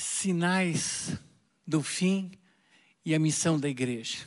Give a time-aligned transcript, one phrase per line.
[0.00, 1.16] sinais
[1.66, 2.32] do fim
[3.04, 4.26] e a missão da igreja.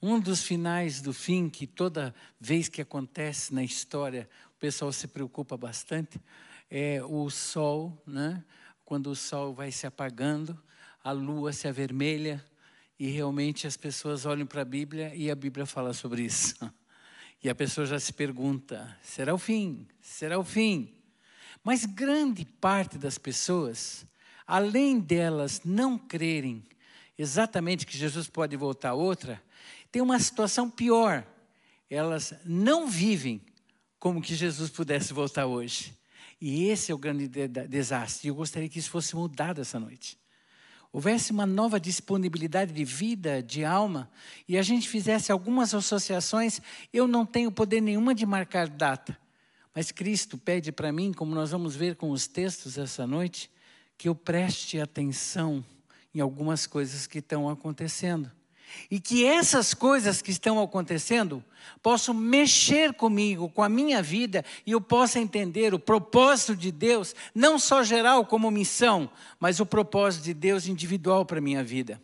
[0.00, 5.08] Um dos finais do fim, que toda vez que acontece na história, o pessoal se
[5.08, 6.20] preocupa bastante,
[6.70, 8.44] é o sol, né?
[8.84, 10.60] quando o sol vai se apagando,
[11.02, 12.44] a lua se avermelha,
[12.98, 16.56] e realmente as pessoas olham para a Bíblia e a Bíblia fala sobre isso.
[17.40, 19.86] E a pessoa já se pergunta: será o fim?
[20.00, 20.92] Será o fim?
[21.62, 24.04] Mas grande parte das pessoas,
[24.48, 26.66] além delas não crerem
[27.18, 29.42] exatamente que Jesus pode voltar outra,
[29.92, 31.26] tem uma situação pior.
[31.90, 33.42] Elas não vivem
[33.98, 35.92] como que Jesus pudesse voltar hoje.
[36.40, 37.28] E esse é o grande
[37.68, 38.28] desastre.
[38.28, 40.16] E eu gostaria que isso fosse mudado essa noite.
[40.90, 44.10] Houvesse uma nova disponibilidade de vida, de alma,
[44.48, 46.62] e a gente fizesse algumas associações.
[46.90, 49.18] Eu não tenho poder nenhuma de marcar data,
[49.74, 53.50] mas Cristo pede para mim, como nós vamos ver com os textos essa noite,
[53.98, 55.64] que eu preste atenção
[56.14, 58.30] em algumas coisas que estão acontecendo.
[58.90, 61.42] E que essas coisas que estão acontecendo
[61.82, 67.14] possam mexer comigo, com a minha vida, e eu possa entender o propósito de Deus,
[67.34, 72.00] não só geral como missão, mas o propósito de Deus individual para a minha vida.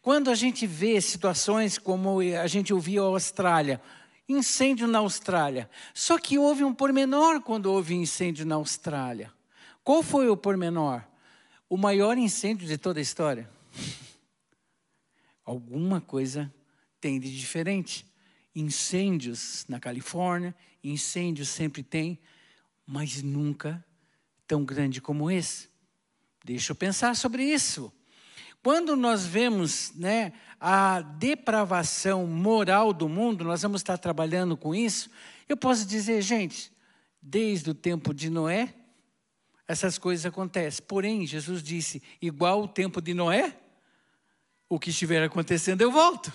[0.00, 3.80] Quando a gente vê situações como a gente ouviu a Austrália,
[4.28, 9.32] incêndio na Austrália, só que houve um pormenor quando houve incêndio na Austrália.
[9.82, 11.02] Qual foi o pormenor?
[11.72, 13.48] O maior incêndio de toda a história.
[15.44, 16.52] Alguma coisa
[17.00, 18.04] tem de diferente.
[18.52, 22.18] Incêndios na Califórnia, incêndios sempre tem,
[22.84, 23.84] mas nunca
[24.48, 25.68] tão grande como esse.
[26.44, 27.92] Deixa eu pensar sobre isso.
[28.64, 35.08] Quando nós vemos né, a depravação moral do mundo, nós vamos estar trabalhando com isso.
[35.48, 36.72] Eu posso dizer, gente,
[37.22, 38.74] desde o tempo de Noé,
[39.70, 40.84] essas coisas acontecem.
[40.84, 43.56] Porém, Jesus disse: igual o tempo de Noé,
[44.68, 46.32] o que estiver acontecendo, eu volto.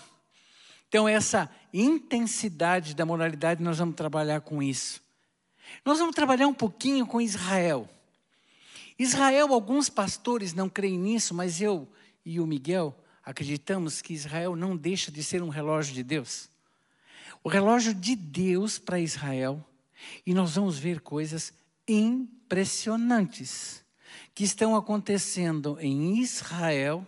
[0.88, 5.02] Então, essa intensidade da moralidade, nós vamos trabalhar com isso.
[5.84, 7.90] Nós vamos trabalhar um pouquinho com Israel.
[8.98, 11.86] Israel, alguns pastores não creem nisso, mas eu
[12.26, 16.50] e o Miguel acreditamos que Israel não deixa de ser um relógio de Deus.
[17.44, 19.62] O relógio de Deus para Israel,
[20.26, 21.52] e nós vamos ver coisas
[21.86, 22.35] impressionantes
[24.34, 27.06] que estão acontecendo em Israel,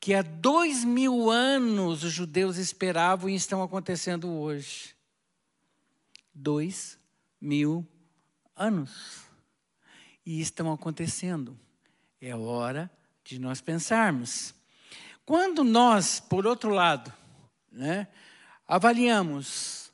[0.00, 4.94] que há dois mil anos os judeus esperavam e estão acontecendo hoje.
[6.32, 6.98] Dois
[7.40, 7.86] mil
[8.56, 9.24] anos.
[10.24, 11.58] E estão acontecendo.
[12.20, 12.90] É hora
[13.24, 14.54] de nós pensarmos.
[15.24, 17.12] Quando nós, por outro lado,
[17.70, 18.08] né,
[18.66, 19.87] avaliamos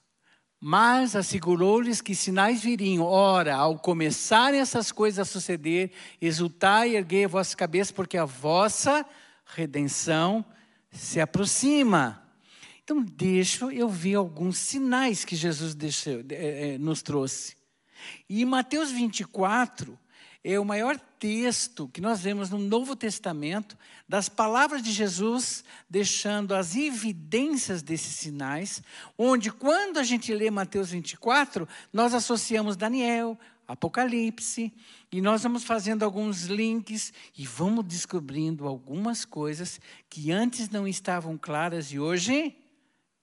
[0.66, 3.04] mas assegurou-lhes que sinais viriam.
[3.04, 8.24] Ora, ao começarem essas coisas a suceder, exultai e erguei a vossa cabeça, porque a
[8.24, 9.04] vossa
[9.44, 10.42] redenção
[10.90, 12.26] se aproxima.
[12.82, 17.56] Então, deixa eu ver alguns sinais que Jesus deixou, é, é, nos trouxe.
[18.26, 19.98] E em Mateus 24,
[20.44, 26.54] é o maior texto que nós vemos no Novo Testamento das palavras de Jesus, deixando
[26.54, 28.82] as evidências desses sinais,
[29.16, 34.70] onde quando a gente lê Mateus 24, nós associamos Daniel, Apocalipse,
[35.10, 39.80] e nós vamos fazendo alguns links e vamos descobrindo algumas coisas
[40.10, 42.54] que antes não estavam claras e hoje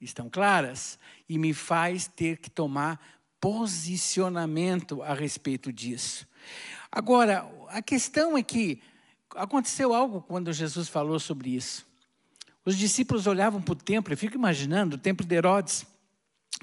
[0.01, 0.97] estão claras,
[1.29, 2.99] e me faz ter que tomar
[3.39, 6.27] posicionamento a respeito disso.
[6.91, 8.81] Agora, a questão é que
[9.35, 11.87] aconteceu algo quando Jesus falou sobre isso.
[12.65, 15.85] Os discípulos olhavam para o templo, eu fico imaginando, o templo de Herodes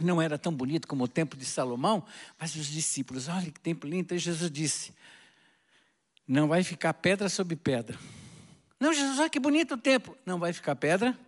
[0.00, 2.05] não era tão bonito como o templo de Salomão,
[2.38, 4.15] mas os discípulos, olha que templo lindo.
[4.15, 4.93] E Jesus disse:
[6.27, 7.99] Não vai ficar pedra sobre pedra.
[8.78, 10.17] Não, Jesus, olha que bonito o templo.
[10.25, 11.19] Não vai ficar pedra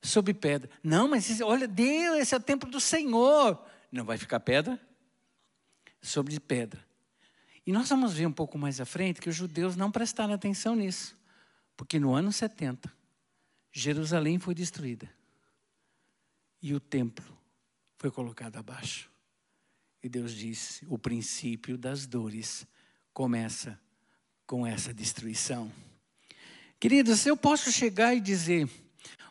[0.00, 0.70] sobre pedra.
[0.82, 3.62] Não, mas olha, Deus, esse é o templo do Senhor.
[3.92, 4.80] Não vai ficar pedra
[6.00, 6.85] sobre pedra.
[7.66, 10.76] E nós vamos ver um pouco mais à frente que os judeus não prestaram atenção
[10.76, 11.16] nisso,
[11.76, 12.92] porque no ano 70,
[13.72, 15.10] Jerusalém foi destruída
[16.62, 17.36] e o templo
[17.98, 19.10] foi colocado abaixo.
[20.02, 22.64] E Deus disse: o princípio das dores
[23.12, 23.78] começa
[24.46, 25.72] com essa destruição.
[26.78, 28.68] Queridos, eu posso chegar e dizer: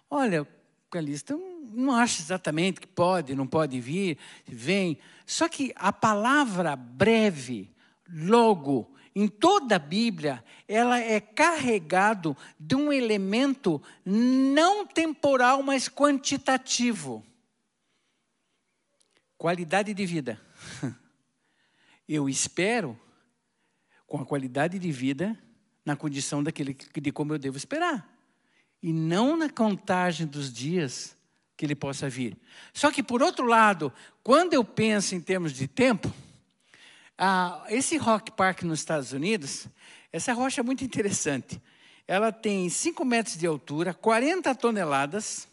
[0.09, 0.45] olha,
[0.91, 1.37] Calista,
[1.71, 4.99] não acho exatamente que pode, não pode vir, vem.
[5.25, 7.74] Só que a palavra breve
[8.09, 17.25] logo, em toda a Bíblia, ela é carregado de um elemento não temporal, mas quantitativo.
[19.37, 20.41] Qualidade de vida.
[22.07, 22.99] Eu espero,
[24.05, 25.37] com a qualidade de vida
[25.83, 28.07] na condição daquele de como eu devo esperar.
[28.81, 31.17] E não na contagem dos dias
[31.57, 32.37] que ele possa vir.
[32.73, 33.91] Só que, por outro lado,
[34.23, 36.13] quando eu penso em termos de tempo,
[37.17, 39.67] ah, esse Rock Park nos Estados Unidos,
[40.11, 41.61] essa rocha é muito interessante.
[42.07, 45.47] Ela tem 5 metros de altura, 40 toneladas,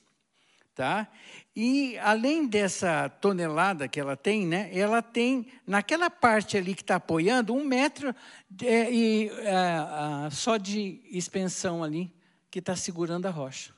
[0.74, 1.08] tá?
[1.54, 6.96] E além dessa tonelada que ela tem, né, ela tem naquela parte ali que está
[6.96, 8.14] apoiando um metro
[8.48, 12.12] de, e, é, só de expansão ali
[12.50, 13.72] que está segurando a rocha.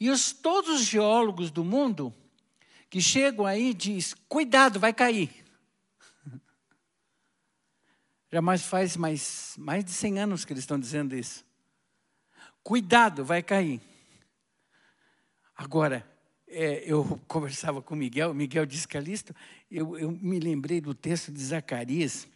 [0.00, 2.12] E os, todos os geólogos do mundo
[2.88, 5.41] que chegam aí diz: cuidado, vai cair.
[8.32, 11.44] Já mais faz mais, mais de 100 anos que eles estão dizendo isso.
[12.62, 13.78] Cuidado, vai cair.
[15.54, 16.02] Agora,
[16.48, 19.36] é, eu conversava com o Miguel, Miguel disse Calisto,
[19.70, 22.26] eu, eu me lembrei do texto de Zacarias,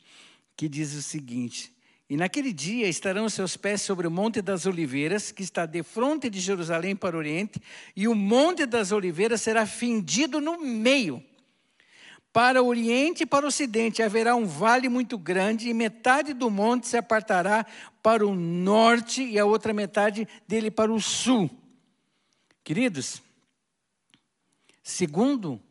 [0.54, 1.74] que diz o seguinte:
[2.10, 6.28] E naquele dia estarão seus pés sobre o Monte das Oliveiras, que está de frente
[6.28, 7.58] de Jerusalém para o Oriente,
[7.96, 11.24] e o Monte das Oliveiras será fendido no meio.
[12.36, 16.50] Para o Oriente e para o Ocidente haverá um vale muito grande, e metade do
[16.50, 17.64] monte se apartará
[18.02, 21.48] para o norte, e a outra metade dele para o sul.
[22.62, 23.22] Queridos,
[24.82, 25.62] Segundo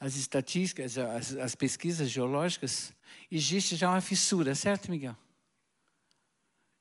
[0.00, 2.94] as estatísticas, as, as pesquisas geológicas,
[3.30, 5.14] existe já uma fissura, certo, Miguel?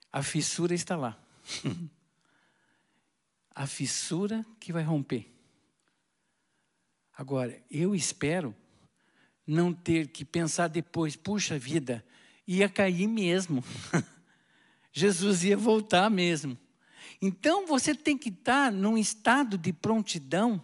[0.09, 1.21] A fissura está lá.
[3.53, 5.29] a fissura que vai romper.
[7.13, 8.55] Agora, eu espero
[9.45, 12.03] não ter que pensar depois, puxa vida,
[12.47, 13.63] ia cair mesmo.
[14.93, 16.57] Jesus ia voltar mesmo.
[17.21, 20.61] Então você tem que estar num estado de prontidão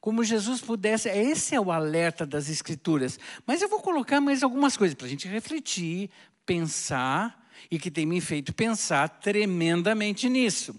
[0.00, 1.08] como Jesus pudesse.
[1.08, 3.18] Esse é o alerta das Escrituras.
[3.46, 6.10] Mas eu vou colocar mais algumas coisas para a gente refletir,
[6.46, 7.40] pensar,
[7.70, 10.78] e que tem me feito pensar tremendamente nisso.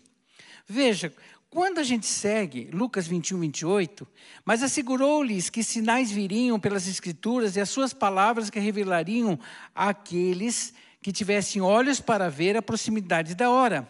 [0.68, 1.14] Veja,
[1.52, 4.08] quando a gente segue Lucas 21, 28,
[4.46, 9.38] mas assegurou-lhes que sinais viriam pelas Escrituras e as suas palavras que revelariam
[9.76, 13.86] àqueles que tivessem olhos para ver a proximidade da hora.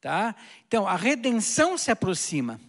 [0.00, 0.36] Tá?
[0.68, 2.60] Então, a redenção se aproxima.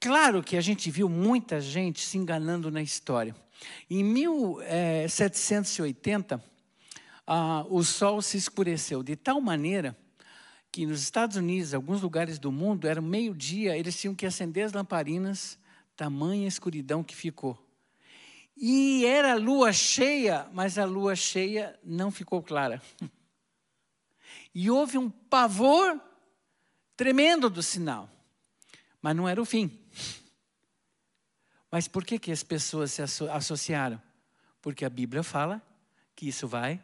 [0.00, 3.32] Claro que a gente viu muita gente se enganando na história.
[3.88, 6.40] Em 1780, eh,
[7.26, 9.96] ah, o sol se escureceu de tal maneira
[10.74, 14.72] que nos Estados Unidos, alguns lugares do mundo, era meio-dia, eles tinham que acender as
[14.72, 15.56] lamparinas,
[15.94, 17.56] tamanha escuridão que ficou.
[18.56, 22.82] E era lua cheia, mas a lua cheia não ficou clara.
[24.52, 26.00] E houve um pavor
[26.96, 28.08] tremendo do sinal.
[29.02, 29.78] Mas não era o fim.
[31.70, 34.00] Mas por que, que as pessoas se associaram?
[34.62, 35.60] Porque a Bíblia fala
[36.14, 36.80] que isso vai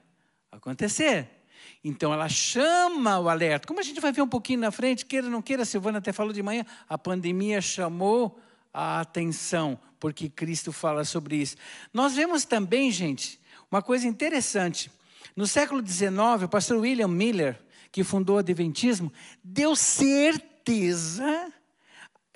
[0.50, 1.39] acontecer.
[1.82, 3.66] Então ela chama o alerta.
[3.66, 5.98] Como a gente vai ver um pouquinho na frente, queira ou não queira, a Silvana
[5.98, 8.38] até falou de manhã, a pandemia chamou
[8.72, 11.56] a atenção, porque Cristo fala sobre isso.
[11.92, 13.40] Nós vemos também, gente,
[13.70, 14.90] uma coisa interessante.
[15.34, 19.12] No século XIX, o pastor William Miller, que fundou o Adventismo,
[19.42, 21.52] deu certeza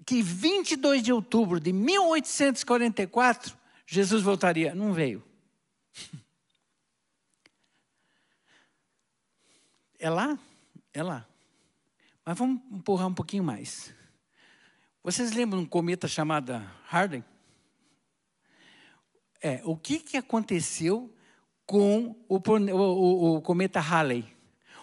[0.04, 4.74] que 22 de outubro de 1844 Jesus voltaria.
[4.74, 5.22] Não veio.
[9.98, 10.38] É lá?
[10.92, 11.26] É lá.
[12.24, 13.94] Mas vamos empurrar um pouquinho mais.
[15.02, 16.52] Vocês lembram um cometa chamado
[16.88, 17.22] Harding?
[19.42, 21.14] É, o que, que aconteceu
[21.66, 24.24] com o, o, o cometa Halley?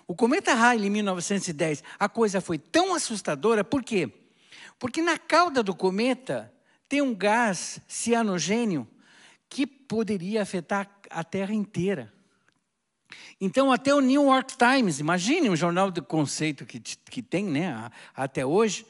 [0.07, 4.11] O cometa Halley, em 1910, a coisa foi tão assustadora, por quê?
[4.77, 6.53] Porque na cauda do cometa
[6.87, 8.87] tem um gás cianogênio
[9.49, 12.13] que poderia afetar a Terra inteira.
[13.39, 17.89] Então, até o New York Times, imagine um jornal de conceito que, que tem né,
[18.15, 18.85] até hoje,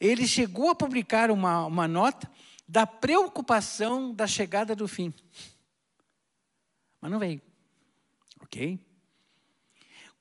[0.00, 2.30] ele chegou a publicar uma, uma nota
[2.68, 5.12] da preocupação da chegada do fim.
[7.00, 7.40] Mas não veio.
[8.42, 8.78] Ok?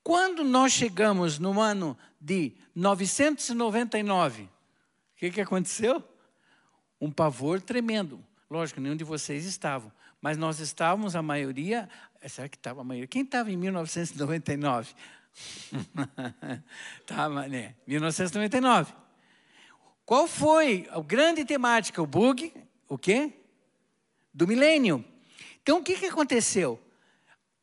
[0.04, 4.50] Quando nós chegamos no ano de 999, o
[5.16, 6.04] que, que aconteceu?
[7.02, 8.24] Um pavor tremendo.
[8.50, 11.90] Lógico, nenhum de vocês estavam, mas nós estávamos, a maioria.
[12.28, 13.08] Será que estava a maioria?
[13.08, 14.94] Quem estava em 1999?
[17.02, 17.76] Estava, né?
[17.86, 18.94] 1999.
[20.06, 22.02] Qual foi a grande temática?
[22.02, 22.54] O bug,
[22.88, 23.34] o quê?
[24.34, 25.04] Do milênio.
[25.62, 26.80] Então, o que, que aconteceu?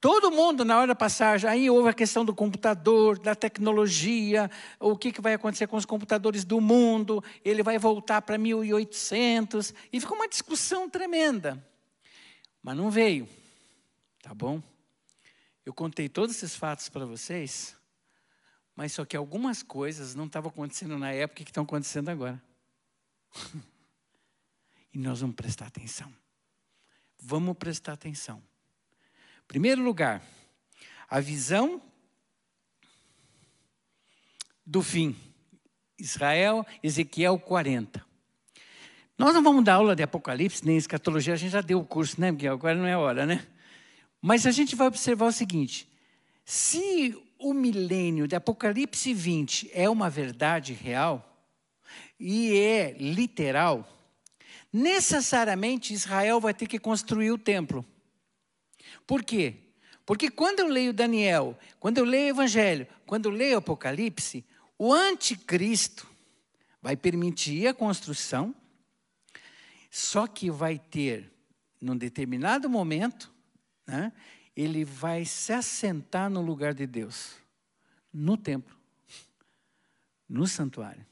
[0.00, 4.50] Todo mundo, na hora da passagem, aí houve a questão do computador, da tecnologia,
[4.81, 9.73] o que, que vai acontecer com os computadores do mundo, ele vai voltar para 1800,
[9.92, 11.64] e ficou uma discussão tremenda.
[12.61, 13.28] Mas não veio,
[14.23, 14.62] tá bom?
[15.67, 17.76] Eu contei todos esses fatos para vocês,
[18.75, 22.43] Mas só que algumas coisas não estavam acontecendo na época que estão acontecendo agora.
[24.95, 26.11] e nós vamos prestar atenção.
[27.21, 28.43] Vamos prestar atenção.
[29.47, 30.23] Primeiro lugar,
[31.07, 31.83] a visão
[34.64, 35.14] do fim.
[35.99, 38.05] Israel, Ezequiel 40.
[39.19, 42.19] Nós não vamos dar aula de Apocalipse, nem escatologia, a gente já deu o curso,
[42.21, 42.55] né, Miguel?
[42.55, 43.47] Agora não é hora, né?
[44.23, 45.88] Mas a gente vai observar o seguinte:
[46.45, 51.29] se o milênio de Apocalipse 20 é uma verdade real,
[52.19, 53.87] e é literal,
[54.73, 57.85] necessariamente Israel vai ter que construir o templo.
[59.05, 59.57] Por quê?
[60.07, 64.45] Porque quando eu leio Daniel, quando eu leio o Evangelho, quando eu leio Apocalipse,
[64.79, 66.07] o anticristo
[66.81, 68.55] vai permitir a construção,
[69.91, 71.31] só que vai ter,
[71.81, 73.33] num determinado momento,
[73.87, 74.12] né,
[74.57, 77.35] ele vai se assentar no lugar de Deus,
[78.12, 78.77] no templo,
[80.29, 81.05] no santuário.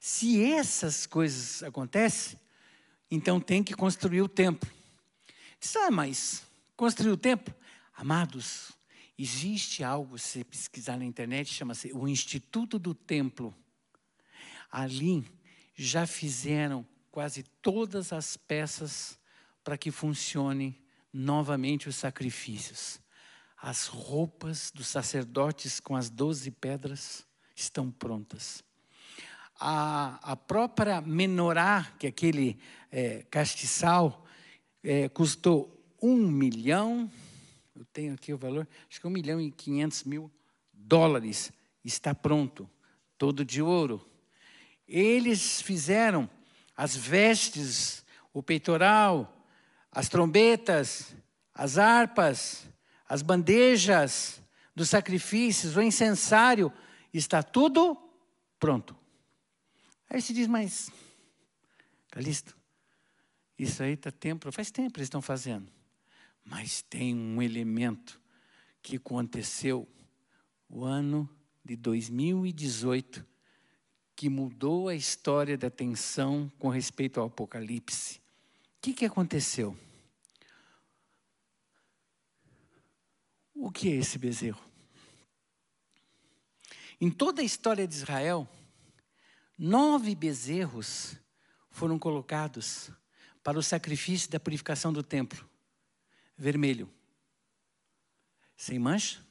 [0.00, 2.38] Se essas coisas acontecem,
[3.10, 4.68] então tem que construir o templo.
[5.76, 6.42] Ah, mas
[6.76, 7.54] construir o templo?
[7.94, 8.72] Amados,
[9.16, 13.54] existe algo, se pesquisar na internet, chama-se o Instituto do Templo.
[14.70, 15.24] Ali
[15.74, 19.18] já fizeram quase todas as peças
[19.62, 20.81] para que funcione
[21.12, 23.00] novamente os sacrifícios.
[23.56, 28.64] As roupas dos sacerdotes com as doze pedras estão prontas
[29.64, 32.58] a, a própria menorá, que é aquele
[32.90, 34.26] é, castiçal,
[34.82, 37.08] é, custou um milhão,
[37.76, 40.28] eu tenho aqui o valor, acho que um milhão e quinhentos mil
[40.72, 41.52] dólares,
[41.84, 42.68] está pronto,
[43.16, 44.04] todo de ouro.
[44.86, 46.28] Eles fizeram
[46.76, 49.41] as vestes, o peitoral,
[49.92, 51.14] as trombetas,
[51.54, 52.66] as harpas,
[53.06, 54.42] as bandejas
[54.74, 56.72] dos sacrifícios, o incensário,
[57.12, 57.96] está tudo
[58.58, 58.96] pronto.
[60.08, 60.90] Aí se diz, mas,
[62.10, 62.56] Calixto,
[63.58, 65.70] isso aí está tempo, faz tempo eles estão fazendo.
[66.42, 68.20] Mas tem um elemento
[68.80, 69.86] que aconteceu
[70.68, 71.28] o ano
[71.62, 73.24] de 2018
[74.16, 78.21] que mudou a história da atenção com respeito ao Apocalipse.
[78.82, 79.78] O que, que aconteceu?
[83.54, 84.60] O que é esse bezerro?
[87.00, 88.48] Em toda a história de Israel,
[89.56, 91.14] Nove bezerros
[91.70, 92.90] foram colocados
[93.44, 95.48] para o sacrifício da purificação do templo.
[96.36, 96.92] Vermelho.
[98.56, 99.24] Sem mancha,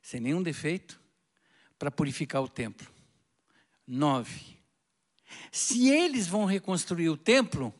[0.00, 1.00] sem nenhum defeito,
[1.76, 2.86] para purificar o templo.
[3.84, 4.56] Nove.
[5.50, 7.74] Se eles vão reconstruir o templo,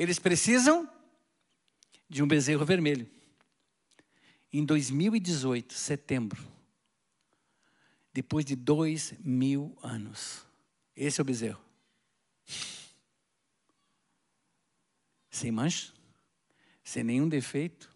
[0.00, 0.88] eles precisam
[2.08, 3.06] de um bezerro vermelho.
[4.50, 6.42] Em 2018, setembro,
[8.10, 10.46] depois de dois mil anos,
[10.96, 11.60] esse é o bezerro.
[15.30, 15.92] Sem mancha,
[16.82, 17.94] sem nenhum defeito.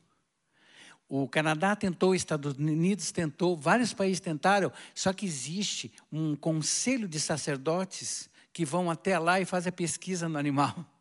[1.08, 7.18] O Canadá tentou, Estados Unidos tentou, vários países tentaram, só que existe um conselho de
[7.18, 10.93] sacerdotes que vão até lá e fazem a pesquisa no animal.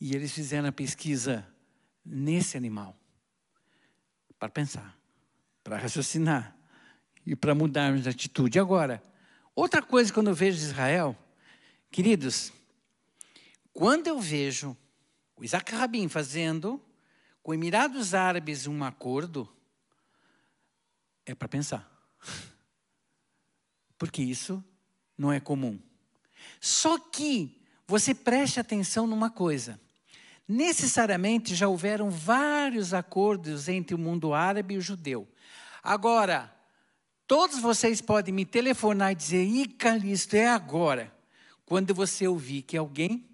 [0.00, 1.46] E eles fizeram a pesquisa
[2.04, 2.96] nesse animal
[4.38, 4.96] para pensar,
[5.64, 6.56] para raciocinar
[7.24, 8.58] e para mudarmos de atitude.
[8.58, 9.02] Agora,
[9.56, 11.16] Outra coisa, quando eu vejo Israel,
[11.90, 12.52] queridos,
[13.72, 14.76] quando eu vejo
[15.34, 16.78] o Isaac Rabin fazendo
[17.42, 19.50] com Emirados Árabes um acordo,
[21.24, 21.90] é para pensar.
[23.96, 24.62] Porque isso
[25.16, 25.80] não é comum.
[26.60, 29.80] Só que você preste atenção numa coisa.
[30.48, 35.28] Necessariamente já houveram vários acordos entre o mundo árabe e o judeu.
[35.82, 36.56] Agora,
[37.26, 41.12] Todos vocês podem me telefonar e dizer: Ih, Calixto, é agora.
[41.64, 43.28] Quando você ouvir que alguém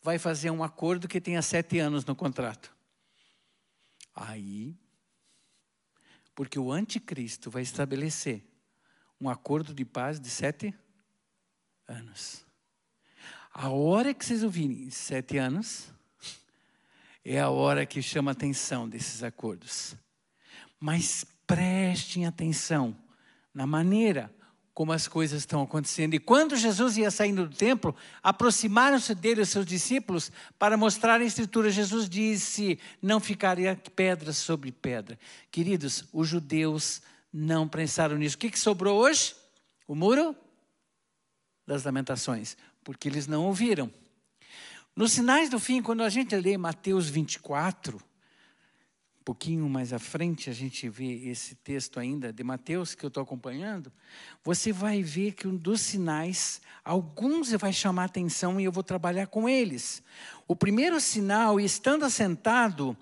[0.00, 2.72] vai fazer um acordo que tenha sete anos no contrato.
[4.14, 4.76] Aí,
[6.34, 8.44] porque o anticristo vai estabelecer
[9.20, 10.72] um acordo de paz de sete
[11.88, 12.46] anos.
[13.52, 15.92] A hora que vocês ouvirem sete anos,
[17.24, 19.94] é a hora que chama a atenção desses acordos.
[20.80, 22.96] Mas prestem atenção
[23.54, 24.32] na maneira
[24.74, 26.14] como as coisas estão acontecendo.
[26.14, 31.24] E quando Jesus ia saindo do templo, aproximaram-se dele os seus discípulos para mostrar a
[31.24, 31.70] Escritura.
[31.70, 35.18] Jesus disse: Não ficaria pedra sobre pedra.
[35.50, 37.02] Queridos, os judeus
[37.32, 38.36] não pensaram nisso.
[38.36, 39.34] O que, que sobrou hoje?
[39.86, 40.34] O muro
[41.66, 43.92] das lamentações, porque eles não ouviram.
[44.94, 47.98] Nos sinais do fim, quando a gente lê Mateus 24,
[49.22, 53.08] um pouquinho mais à frente, a gente vê esse texto ainda de Mateus que eu
[53.08, 53.92] estou acompanhando,
[54.42, 59.28] você vai ver que um dos sinais, alguns vai chamar atenção e eu vou trabalhar
[59.28, 60.02] com eles.
[60.48, 62.96] O primeiro sinal, estando assentado,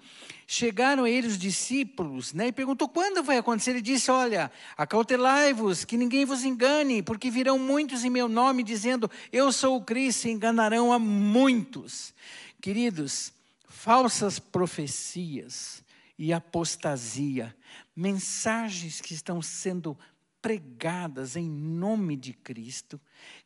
[0.47, 3.71] chegaram a ele os discípulos, né, e perguntou quando vai acontecer.
[3.71, 9.11] Ele disse: Olha, acautelai-vos, que ninguém vos engane, porque virão muitos em meu nome, dizendo:
[9.33, 12.13] Eu sou o Cristo, e enganarão a muitos.
[12.61, 13.33] Queridos,
[13.67, 15.83] falsas profecias
[16.21, 17.57] e apostasia,
[17.97, 19.99] mensagens que estão sendo
[20.43, 23.01] pregadas em nome de Cristo,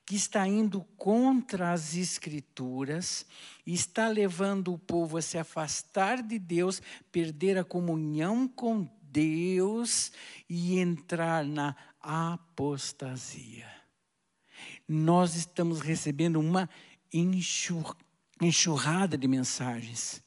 [0.04, 3.24] que está indo contra as Escrituras
[3.64, 10.10] está levando o povo a se afastar de Deus, perder a comunhão com Deus
[10.50, 13.70] e entrar na apostasia.
[14.88, 16.68] Nós estamos recebendo uma
[18.40, 20.23] enxurrada de mensagens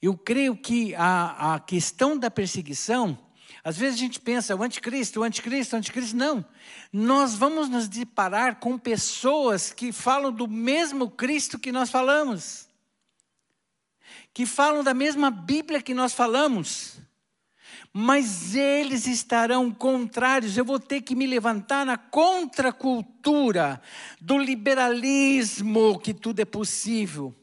[0.00, 3.18] eu creio que a, a questão da perseguição,
[3.64, 6.16] às vezes a gente pensa, o anticristo, o anticristo, o anticristo.
[6.16, 6.44] Não.
[6.92, 12.68] Nós vamos nos deparar com pessoas que falam do mesmo Cristo que nós falamos,
[14.32, 16.98] que falam da mesma Bíblia que nós falamos,
[17.92, 20.56] mas eles estarão contrários.
[20.56, 23.82] Eu vou ter que me levantar na contracultura
[24.20, 27.34] do liberalismo, que tudo é possível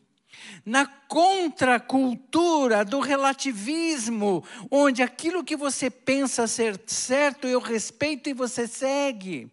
[0.66, 8.68] na contracultura do relativismo, onde aquilo que você pensa ser certo eu respeito e você
[8.68, 9.52] segue.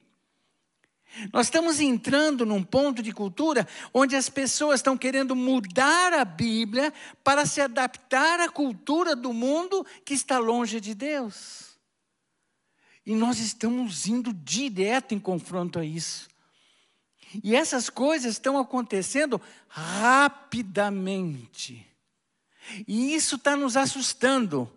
[1.31, 6.91] Nós estamos entrando num ponto de cultura onde as pessoas estão querendo mudar a Bíblia
[7.23, 11.73] para se adaptar à cultura do mundo que está longe de Deus.
[13.05, 16.32] E nós estamos indo direto em confronto a isso.
[17.43, 21.33] E essas coisas estão acontecendo rapidamente.
[22.87, 24.71] E isso está nos assustando.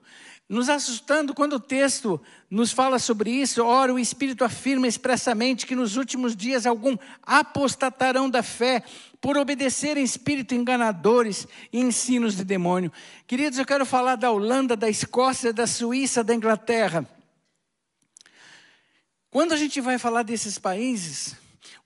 [0.48, 3.64] Nos assustando quando o texto nos fala sobre isso.
[3.64, 8.84] Ora, o Espírito afirma expressamente que nos últimos dias algum apostatarão da fé
[9.20, 12.92] por obedecerem espírito enganadores e ensinos de demônio.
[13.26, 17.10] Queridos, eu quero falar da Holanda, da Escócia, da Suíça, da Inglaterra.
[19.32, 21.36] Quando a gente vai falar desses países,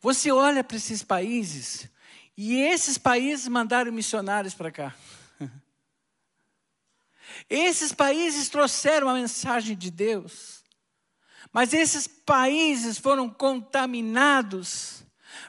[0.01, 1.89] você olha para esses países
[2.37, 4.95] e esses países mandaram missionários para cá.
[7.49, 10.63] Esses países trouxeram a mensagem de Deus.
[11.51, 15.03] Mas esses países foram contaminados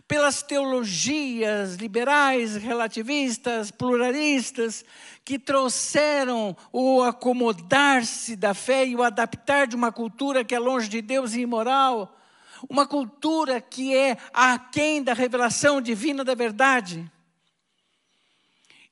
[0.08, 4.84] pelas teologias liberais, relativistas, pluralistas,
[5.24, 10.88] que trouxeram o acomodar-se da fé e o adaptar de uma cultura que é longe
[10.88, 12.19] de Deus e imoral
[12.68, 17.10] uma cultura que é aquém da revelação divina da verdade.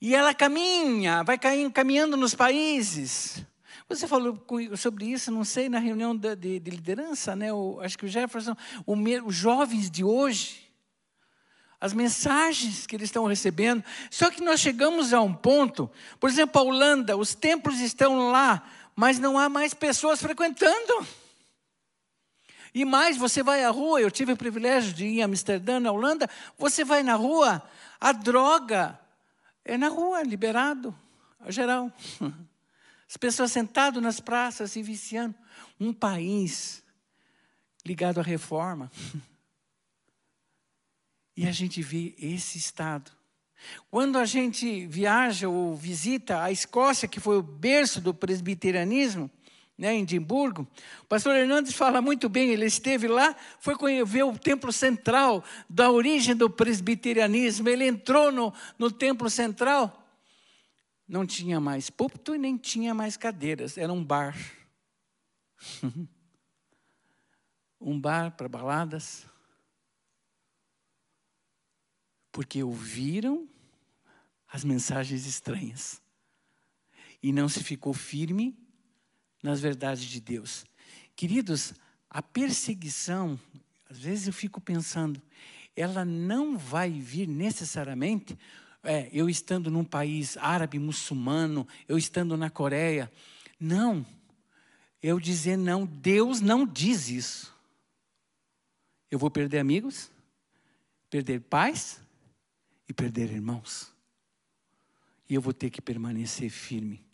[0.00, 1.38] E ela caminha, vai
[1.72, 3.44] caminhando nos países.
[3.88, 4.44] Você falou
[4.76, 7.52] sobre isso, não sei, na reunião de, de, de liderança, né?
[7.52, 8.54] O, acho que o Jefferson,
[8.86, 10.68] o, os jovens de hoje,
[11.80, 13.82] as mensagens que eles estão recebendo.
[14.10, 18.62] Só que nós chegamos a um ponto, por exemplo, a Holanda, os templos estão lá,
[18.94, 21.06] mas não há mais pessoas frequentando.
[22.74, 25.90] E mais, você vai à rua, eu tive o privilégio de ir a Amsterdã, na
[25.90, 26.28] Holanda,
[26.58, 27.62] você vai na rua,
[28.00, 28.98] a droga
[29.64, 30.94] é na rua, liberado,
[31.48, 31.92] geral.
[33.08, 35.34] As pessoas sentadas nas praças se viciando.
[35.80, 36.82] Um país
[37.84, 38.90] ligado à reforma.
[41.36, 43.12] E a gente vê esse estado.
[43.90, 49.30] Quando a gente viaja ou visita a Escócia, que foi o berço do presbiterianismo,
[49.78, 50.66] né, em Edimburgo.
[51.02, 55.88] O pastor Hernandes fala muito bem, ele esteve lá, foi ver o templo central, da
[55.88, 57.68] origem do presbiterianismo.
[57.68, 60.04] Ele entrou no, no templo central,
[61.06, 64.36] não tinha mais púlpito e nem tinha mais cadeiras, era um bar.
[67.80, 69.24] um bar para baladas.
[72.32, 73.48] Porque ouviram
[74.48, 76.02] as mensagens estranhas
[77.22, 78.56] e não se ficou firme
[79.48, 80.66] nas verdades de Deus.
[81.16, 81.72] Queridos,
[82.10, 83.40] a perseguição,
[83.88, 85.22] às vezes eu fico pensando,
[85.74, 88.38] ela não vai vir necessariamente
[88.82, 93.10] é, eu estando num país árabe, muçulmano, eu estando na Coreia.
[93.58, 94.04] Não.
[95.02, 97.54] Eu dizer não, Deus não diz isso.
[99.10, 100.10] Eu vou perder amigos,
[101.08, 102.02] perder pais
[102.86, 103.90] e perder irmãos.
[105.26, 107.07] E eu vou ter que permanecer firme.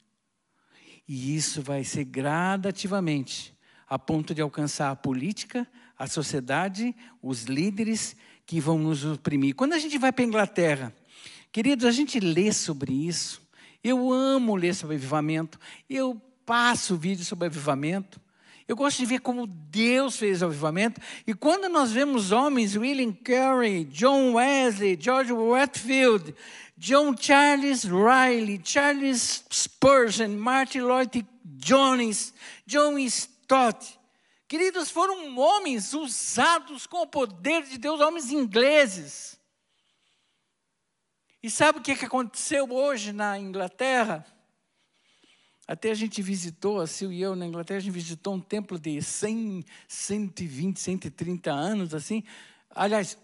[1.06, 3.54] E isso vai ser gradativamente,
[3.88, 5.66] a ponto de alcançar a política,
[5.98, 9.54] a sociedade, os líderes que vão nos oprimir.
[9.54, 10.94] Quando a gente vai para a Inglaterra,
[11.52, 13.42] queridos, a gente lê sobre isso.
[13.82, 15.58] Eu amo ler sobre avivamento.
[15.88, 18.20] Eu passo vídeo sobre avivamento.
[18.66, 20.98] Eu gosto de ver como Deus fez o avivamento.
[21.26, 26.34] E quando nós vemos homens, William Carey, John Wesley, George Whitefield,
[26.76, 32.34] John Charles Riley, Charles Spurgeon, Martin Lloyd Jones,
[32.66, 33.98] John Stott,
[34.48, 39.38] queridos, foram homens usados com o poder de Deus, homens ingleses.
[41.42, 44.26] E sabe o que aconteceu hoje na Inglaterra?
[45.66, 48.78] Até a gente visitou, a Sil e eu na Inglaterra, a gente visitou um templo
[48.78, 52.22] de 100, 120, 130 anos, assim.
[52.68, 53.16] Aliás,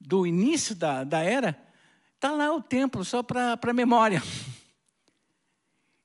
[0.00, 1.60] do início da, da era,
[2.22, 4.22] está lá o templo, só para memória.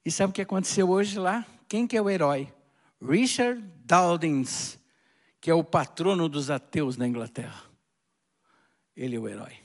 [0.03, 1.45] E sabe o que aconteceu hoje lá?
[1.69, 2.51] Quem que é o herói?
[2.99, 4.79] Richard Dawkins,
[5.39, 7.63] que é o patrono dos ateus na Inglaterra.
[8.95, 9.57] Ele é o herói.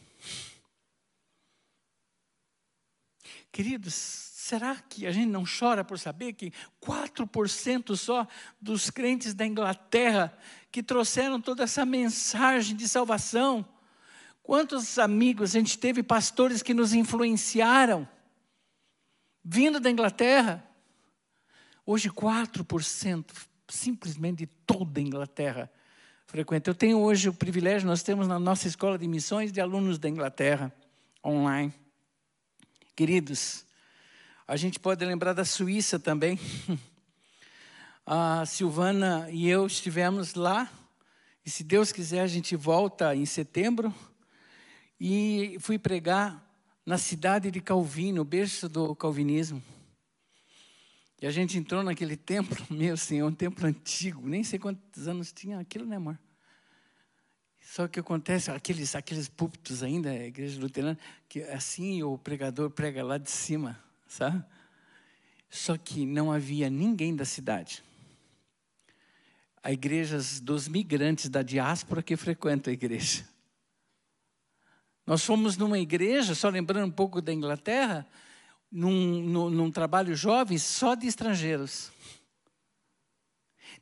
[3.51, 8.27] Queridos, Será que a gente não chora por saber que 4% só
[8.61, 10.37] dos crentes da Inglaterra
[10.71, 13.65] que trouxeram toda essa mensagem de salvação?
[14.43, 18.09] Quantos amigos a gente teve, pastores que nos influenciaram,
[19.45, 20.63] vindo da Inglaterra?
[21.87, 23.25] Hoje, 4%
[23.69, 25.71] simplesmente de toda a Inglaterra
[26.27, 26.71] frequenta.
[26.71, 30.09] Eu tenho hoje o privilégio, nós temos na nossa escola de missões de alunos da
[30.09, 30.73] Inglaterra,
[31.25, 31.73] online.
[32.97, 33.65] Queridos,
[34.47, 36.39] a gente pode lembrar da Suíça também.
[38.05, 40.69] A Silvana e eu estivemos lá,
[41.47, 43.95] e se Deus quiser, a gente volta em setembro.
[45.05, 46.41] E fui pregar
[46.87, 49.61] na cidade de Calvino, berço do calvinismo.
[51.21, 55.33] E a gente entrou naquele templo, meu senhor, um templo antigo, nem sei quantos anos
[55.33, 56.17] tinha aquilo, né, amor?
[57.61, 60.97] Só que acontece, aqueles, aqueles púlpitos ainda, a igreja luterana,
[61.29, 63.77] que assim o pregador prega lá de cima
[64.13, 64.45] sabe?
[65.49, 67.83] Só que não havia ninguém da cidade.
[69.63, 73.25] Há igrejas dos migrantes da diáspora que frequentam a igreja.
[75.07, 78.07] Nós fomos numa igreja, só lembrando um pouco da Inglaterra,
[78.71, 81.91] num, num, num trabalho jovem só de estrangeiros.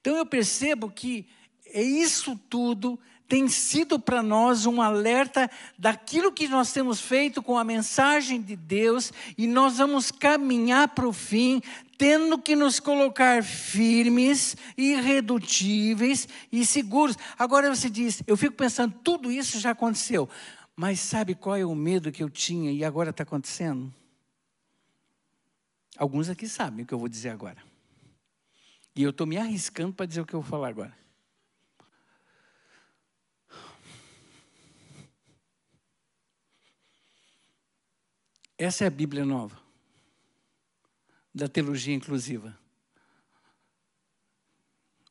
[0.01, 1.29] Então eu percebo que
[1.67, 2.99] é isso tudo
[3.31, 8.57] tem sido para nós um alerta daquilo que nós temos feito com a mensagem de
[8.57, 11.63] Deus e nós vamos caminhar para o fim,
[11.97, 17.17] tendo que nos colocar firmes, irredutíveis e seguros.
[17.39, 20.29] Agora você diz, eu fico pensando, tudo isso já aconteceu,
[20.81, 23.95] mas sabe qual é o medo que eu tinha e agora está acontecendo?
[25.95, 27.63] Alguns aqui sabem o que eu vou dizer agora.
[28.97, 30.97] E eu estou me arriscando para dizer o que eu vou falar agora.
[38.57, 39.61] Essa é a Bíblia nova,
[41.35, 42.59] da teologia inclusiva,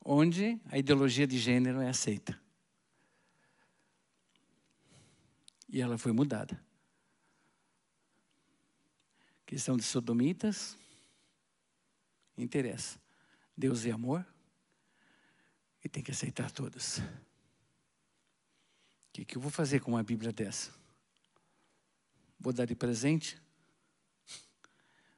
[0.04, 2.49] onde a ideologia de gênero é aceita.
[5.70, 6.60] E ela foi mudada.
[9.46, 10.78] Questão de sodomitas,
[12.38, 13.00] interessa.
[13.56, 14.26] Deus é amor
[15.84, 17.00] e tem que aceitar todos.
[17.00, 17.04] O
[19.14, 20.72] que, que eu vou fazer com uma Bíblia dessa?
[22.40, 23.42] Vou dar de presente?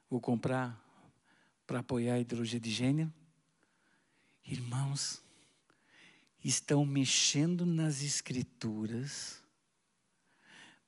[0.08, 0.80] Vou comprar
[1.66, 3.12] para apoiar a ideologia de gênero?
[4.44, 5.22] Irmãos,
[6.44, 9.41] estão mexendo nas escrituras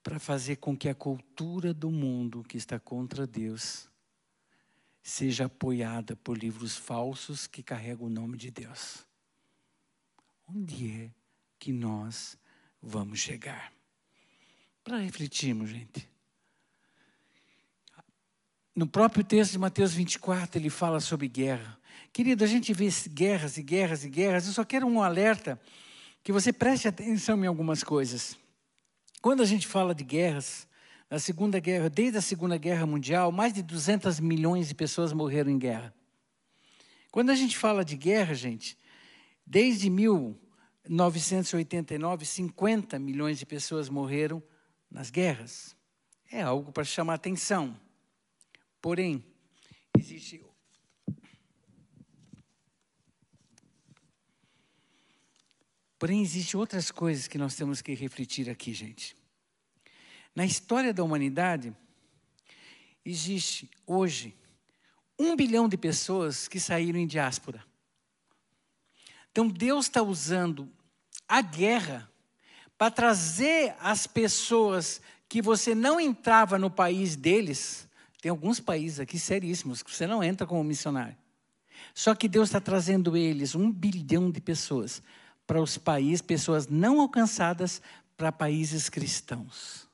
[0.04, 3.88] para fazer com que a cultura do mundo que está contra Deus
[5.02, 9.06] seja apoiada por livros falsos que carregam o nome de Deus.
[10.46, 11.10] Onde é
[11.58, 12.36] que nós
[12.82, 13.72] vamos chegar?
[14.84, 16.06] Para refletirmos, gente.
[18.76, 21.78] No próprio texto de Mateus 24, ele fala sobre guerra.
[22.12, 24.46] Querido, a gente vê guerras e guerras e guerras.
[24.46, 25.58] Eu só quero um alerta
[26.22, 28.36] que você preste atenção em algumas coisas.
[29.24, 30.68] Quando a gente fala de guerras,
[31.18, 35.58] Segunda Guerra, desde a Segunda Guerra Mundial, mais de 200 milhões de pessoas morreram em
[35.58, 35.94] guerra.
[37.10, 38.76] Quando a gente fala de guerra, gente,
[39.46, 44.42] desde 1989, 50 milhões de pessoas morreram
[44.90, 45.74] nas guerras.
[46.30, 47.74] É algo para chamar atenção.
[48.78, 49.24] Porém,
[49.98, 50.43] existe
[56.04, 59.16] Porém, existem outras coisas que nós temos que refletir aqui, gente.
[60.36, 61.74] Na história da humanidade,
[63.02, 64.36] existe hoje
[65.18, 67.64] um bilhão de pessoas que saíram em diáspora.
[69.32, 70.70] Então, Deus está usando
[71.26, 72.06] a guerra
[72.76, 77.88] para trazer as pessoas que você não entrava no país deles
[78.20, 81.16] tem alguns países aqui seríssimos que você não entra como missionário.
[81.94, 85.02] Só que Deus está trazendo eles, um bilhão de pessoas,
[85.46, 87.82] para os países, pessoas não alcançadas,
[88.16, 89.88] para países cristãos.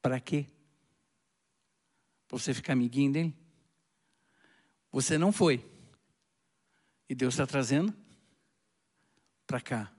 [0.00, 0.46] Para quê?
[2.26, 3.36] Para você ficar amiguinho dele?
[4.90, 5.64] Você não foi.
[7.08, 7.94] E Deus está trazendo
[9.46, 9.92] para cá.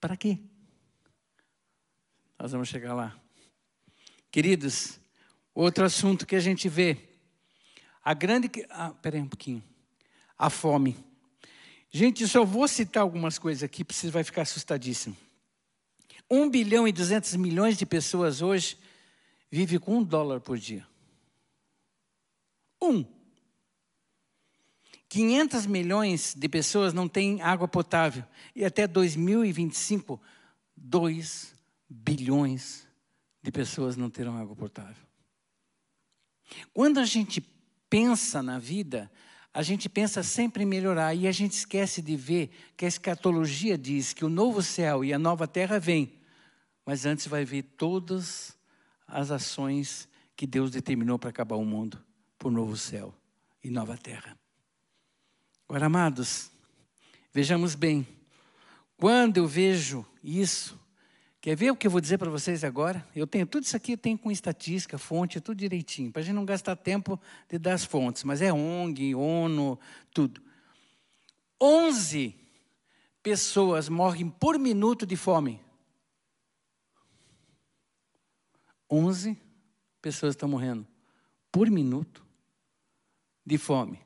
[0.00, 0.38] Para quê?
[2.38, 3.18] Nós vamos chegar lá.
[4.30, 4.98] Queridos,
[5.54, 7.08] outro assunto que a gente vê.
[8.02, 8.50] A grande.
[8.70, 9.62] Ah, peraí um pouquinho.
[10.36, 10.96] A fome.
[11.96, 15.16] Gente, só vou citar algumas coisas aqui, porque você vai ficar assustadíssimo.
[16.28, 18.76] 1 bilhão e 200 milhões de pessoas hoje
[19.48, 20.84] vivem com um dólar por dia.
[22.82, 23.04] Um.
[25.08, 28.24] 500 milhões de pessoas não têm água potável.
[28.56, 30.20] E até 2025,
[30.76, 31.54] 2
[31.88, 32.88] bilhões
[33.40, 35.06] de pessoas não terão água potável.
[36.72, 37.40] Quando a gente
[37.88, 39.08] pensa na vida,
[39.54, 43.78] a gente pensa sempre em melhorar e a gente esquece de ver que a escatologia
[43.78, 46.12] diz que o novo céu e a nova terra vêm,
[46.84, 48.58] mas antes vai ver todas
[49.06, 52.02] as ações que Deus determinou para acabar o mundo
[52.36, 53.14] por novo céu
[53.62, 54.36] e nova terra.
[55.68, 56.50] Agora, amados,
[57.32, 58.04] vejamos bem,
[58.96, 60.76] quando eu vejo isso,
[61.44, 63.06] quer ver o que eu vou dizer para vocês agora?
[63.14, 66.34] Eu tenho tudo isso aqui, eu tenho com estatística, fonte, tudo direitinho, para a gente
[66.34, 69.78] não gastar tempo de dar as fontes, mas é ONG, ONU,
[70.10, 70.40] tudo.
[71.60, 72.34] 11
[73.22, 75.60] pessoas morrem por minuto de fome.
[78.90, 79.38] 11
[80.00, 80.86] pessoas estão morrendo
[81.52, 82.24] por minuto
[83.44, 84.00] de fome.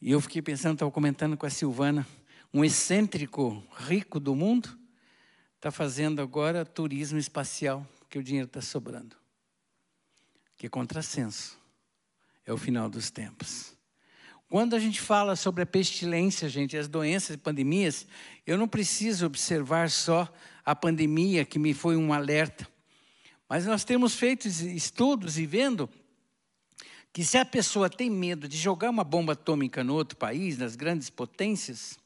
[0.00, 2.06] E eu fiquei pensando, estava comentando com a Silvana,
[2.54, 4.85] um excêntrico rico do mundo
[5.56, 9.16] está fazendo agora turismo espacial, porque o dinheiro está sobrando.
[10.56, 11.58] Que é contrassenso.
[12.44, 13.74] É o final dos tempos.
[14.48, 18.06] Quando a gente fala sobre a pestilência, gente, as doenças e pandemias,
[18.46, 20.32] eu não preciso observar só
[20.64, 22.68] a pandemia, que me foi um alerta.
[23.48, 25.90] Mas nós temos feito estudos e vendo
[27.12, 30.76] que se a pessoa tem medo de jogar uma bomba atômica no outro país, nas
[30.76, 31.98] grandes potências,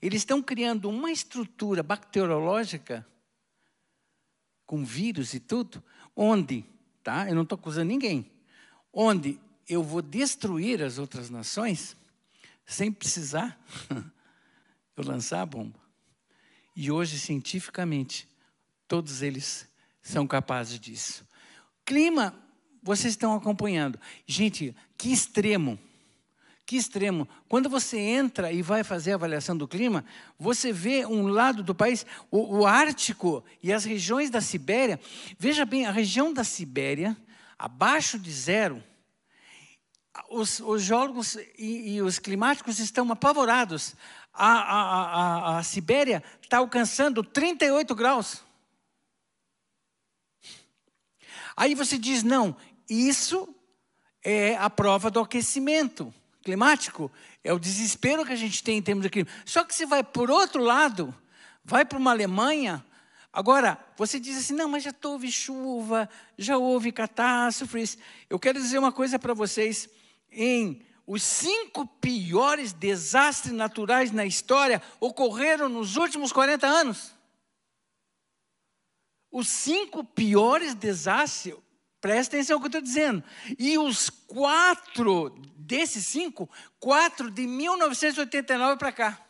[0.00, 3.06] eles estão criando uma estrutura bacteriológica
[4.66, 5.82] com vírus e tudo,
[6.16, 6.64] onde,
[7.02, 7.28] tá?
[7.28, 8.30] Eu não estou acusando ninguém,
[8.92, 11.96] onde eu vou destruir as outras nações
[12.66, 13.58] sem precisar
[14.96, 15.78] eu lançar a bomba.
[16.76, 18.28] E hoje, cientificamente,
[18.88, 19.68] todos eles
[20.02, 21.26] são capazes disso.
[21.84, 22.34] Clima
[22.84, 23.98] vocês estão acompanhando.
[24.26, 25.78] Gente, que extremo.
[26.66, 27.28] Que extremo.
[27.46, 30.04] Quando você entra e vai fazer a avaliação do clima,
[30.38, 34.98] você vê um lado do país, o, o Ártico e as regiões da Sibéria.
[35.38, 37.14] Veja bem, a região da Sibéria,
[37.58, 38.82] abaixo de zero,
[40.30, 43.94] os, os geólogos e, e, os climáticos estão apavorados.
[44.32, 45.02] A, a,
[45.56, 48.42] a, a Sibéria está alcançando 38 graus.
[51.54, 52.56] Aí você diz: não,
[52.88, 53.54] isso
[54.22, 56.12] é a prova do aquecimento
[56.44, 57.10] climático,
[57.42, 59.28] é o desespero que a gente tem em termos de clima.
[59.44, 61.14] Só que se vai por outro lado,
[61.64, 62.84] vai para uma Alemanha,
[63.32, 67.96] agora você diz assim: não, mas já houve chuva, já houve catástrofes.
[68.28, 69.88] Eu quero dizer uma coisa para vocês:
[70.30, 77.12] em os cinco piores desastres naturais na história ocorreram nos últimos 40 anos.
[79.30, 81.54] Os cinco piores desastres
[82.04, 83.24] Presta atenção no que eu estou dizendo.
[83.58, 89.26] E os quatro, desses cinco, quatro de 1989 para cá.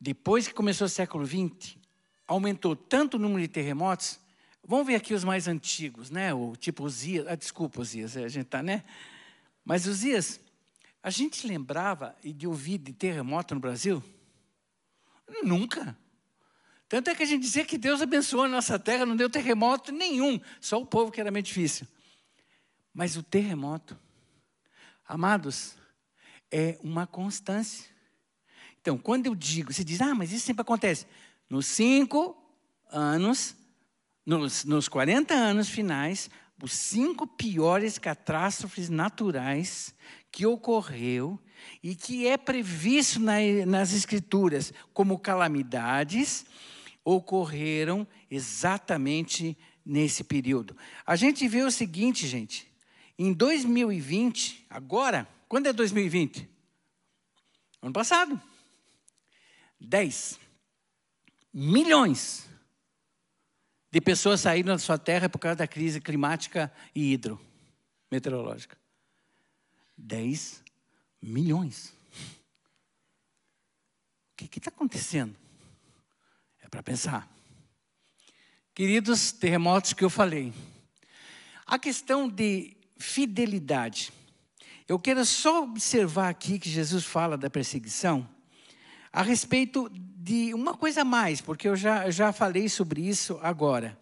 [0.00, 1.76] Depois que começou o século XX,
[2.24, 4.20] aumentou tanto o número de terremotos.
[4.62, 6.32] Vamos ver aqui os mais antigos, né?
[6.32, 7.26] O tipo Osias.
[7.26, 8.84] Ah, desculpa, Osias, a gente está, né?
[9.64, 10.38] Mas Osias,
[11.02, 14.00] a gente lembrava de ouvir de terremoto no Brasil?
[15.42, 15.98] Nunca.
[16.88, 19.90] Tanto é que a gente dizia que Deus abençoou a nossa terra, não deu terremoto
[19.90, 21.86] nenhum, só o povo que era meio difícil.
[22.94, 23.98] Mas o terremoto,
[25.06, 25.76] amados,
[26.50, 27.90] é uma constância.
[28.80, 31.06] Então, quando eu digo, você diz, ah, mas isso sempre acontece.
[31.50, 32.36] Nos cinco
[32.88, 33.56] anos,
[34.24, 36.30] nos, nos 40 anos finais,
[36.62, 39.92] os cinco piores catástrofes naturais
[40.30, 41.38] que ocorreu
[41.82, 43.34] e que é previsto na,
[43.66, 46.46] nas escrituras como calamidades
[47.06, 50.76] ocorreram exatamente nesse período.
[51.06, 52.68] A gente vê o seguinte, gente,
[53.16, 56.50] em 2020, agora, quando é 2020?
[57.80, 58.42] Ano passado.
[59.78, 60.40] 10
[61.54, 62.48] milhões
[63.92, 68.76] de pessoas saíram da sua terra por causa da crise climática e hidrometeorológica.
[69.96, 70.60] 10
[71.22, 71.94] milhões.
[74.32, 75.45] O que está acontecendo?
[76.66, 77.30] É para pensar.
[78.74, 80.52] Queridos terremotos que eu falei,
[81.64, 84.12] a questão de fidelidade.
[84.88, 88.28] Eu quero só observar aqui que Jesus fala da perseguição
[89.12, 93.96] a respeito de uma coisa a mais, porque eu já, já falei sobre isso agora.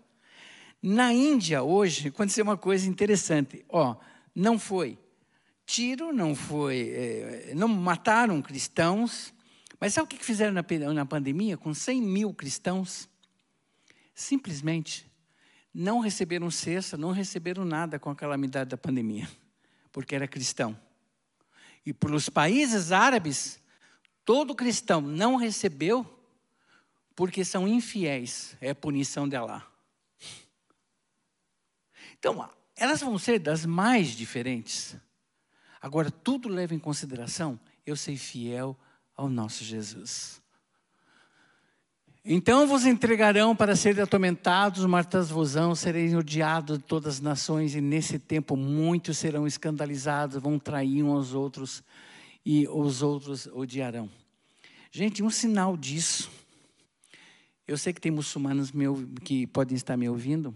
[0.82, 3.62] Na Índia, hoje, aconteceu uma coisa interessante.
[3.68, 3.94] Ó,
[4.34, 4.98] não foi
[5.66, 6.88] tiro, não foi.
[6.94, 9.33] É, não mataram cristãos,
[9.84, 10.54] mas sabe o que fizeram
[10.94, 13.06] na, pandemia com 100 mil cristãos?
[14.14, 15.06] Simplesmente
[15.74, 19.28] não receberam cesta, não receberam nada com a calamidade da pandemia,
[19.92, 20.74] porque era cristão.
[21.84, 23.60] E pelos países árabes,
[24.24, 26.18] todo cristão não recebeu
[27.14, 29.70] porque são infiéis, é punição de Allah.
[32.18, 34.96] Então, elas vão ser das mais diferentes.
[35.78, 38.74] Agora, tudo leva em consideração eu ser fiel
[39.16, 40.42] ao nosso Jesus.
[42.24, 48.18] Então vos entregarão para serem atormentados, martas-vosão, sereis odiados de todas as nações, e nesse
[48.18, 51.82] tempo muitos serão escandalizados, vão trair uns aos outros,
[52.44, 54.08] e os outros odiarão.
[54.90, 56.30] Gente, um sinal disso,
[57.68, 58.72] eu sei que tem muçulmanos
[59.22, 60.54] que podem estar me ouvindo,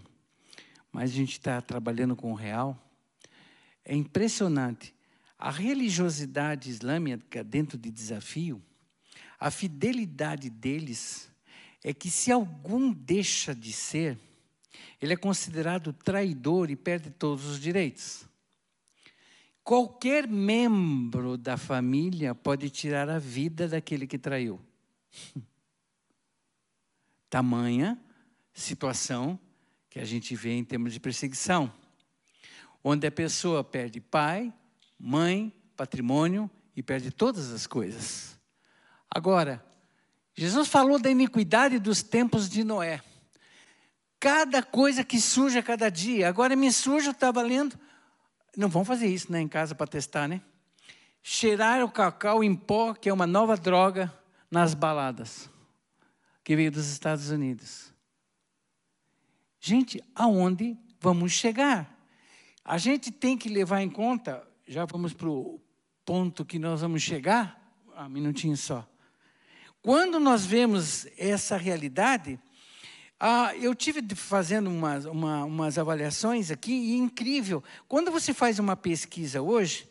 [0.91, 2.75] mas a gente está trabalhando com o real.
[3.85, 4.93] É impressionante.
[5.39, 8.61] A religiosidade islâmica dentro de desafio,
[9.39, 11.31] a fidelidade deles
[11.81, 14.19] é que se algum deixa de ser,
[15.01, 18.27] ele é considerado traidor e perde todos os direitos.
[19.63, 24.59] Qualquer membro da família pode tirar a vida daquele que traiu.
[27.29, 27.97] Tamanha
[28.53, 29.39] situação
[29.89, 31.73] que a gente vê em termos de perseguição,
[32.83, 34.53] onde a pessoa perde pai,
[34.99, 38.37] mãe, patrimônio e perde todas as coisas.
[39.09, 39.63] Agora,
[40.35, 43.01] Jesus falou da iniquidade dos tempos de Noé.
[44.19, 46.27] Cada coisa que surge a cada dia.
[46.27, 47.79] Agora me surge, eu estava lendo.
[48.55, 50.41] Não vão fazer isso né, em casa para testar, né?
[51.23, 54.13] Cheirar o cacau em pó, que é uma nova droga,
[54.49, 55.49] nas baladas,
[56.43, 57.93] que veio dos Estados Unidos.
[59.59, 61.97] Gente, aonde vamos chegar?
[62.63, 65.59] A gente tem que levar em conta, já vamos para o
[66.05, 67.59] ponto que nós vamos chegar,
[67.95, 68.87] ah, um minutinho só.
[69.81, 72.39] Quando nós vemos essa realidade,
[73.19, 77.63] ah, eu tive fazendo umas, uma, umas avaliações aqui e incrível.
[77.87, 79.89] Quando você faz uma pesquisa hoje,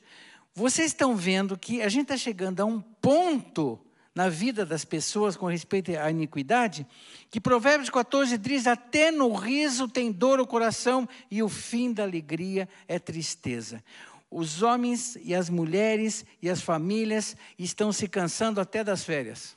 [0.55, 3.81] vocês estão vendo que a gente está chegando a um ponto
[4.15, 6.87] na vida das pessoas com respeito à iniquidade,
[7.31, 12.05] que Provérbios 14 diz: Até no riso tem dor o coração, e o fim da
[12.05, 13.83] alegria é tristeza.
[14.31, 19.57] Os homens e as mulheres e as famílias estão se cansando até das férias.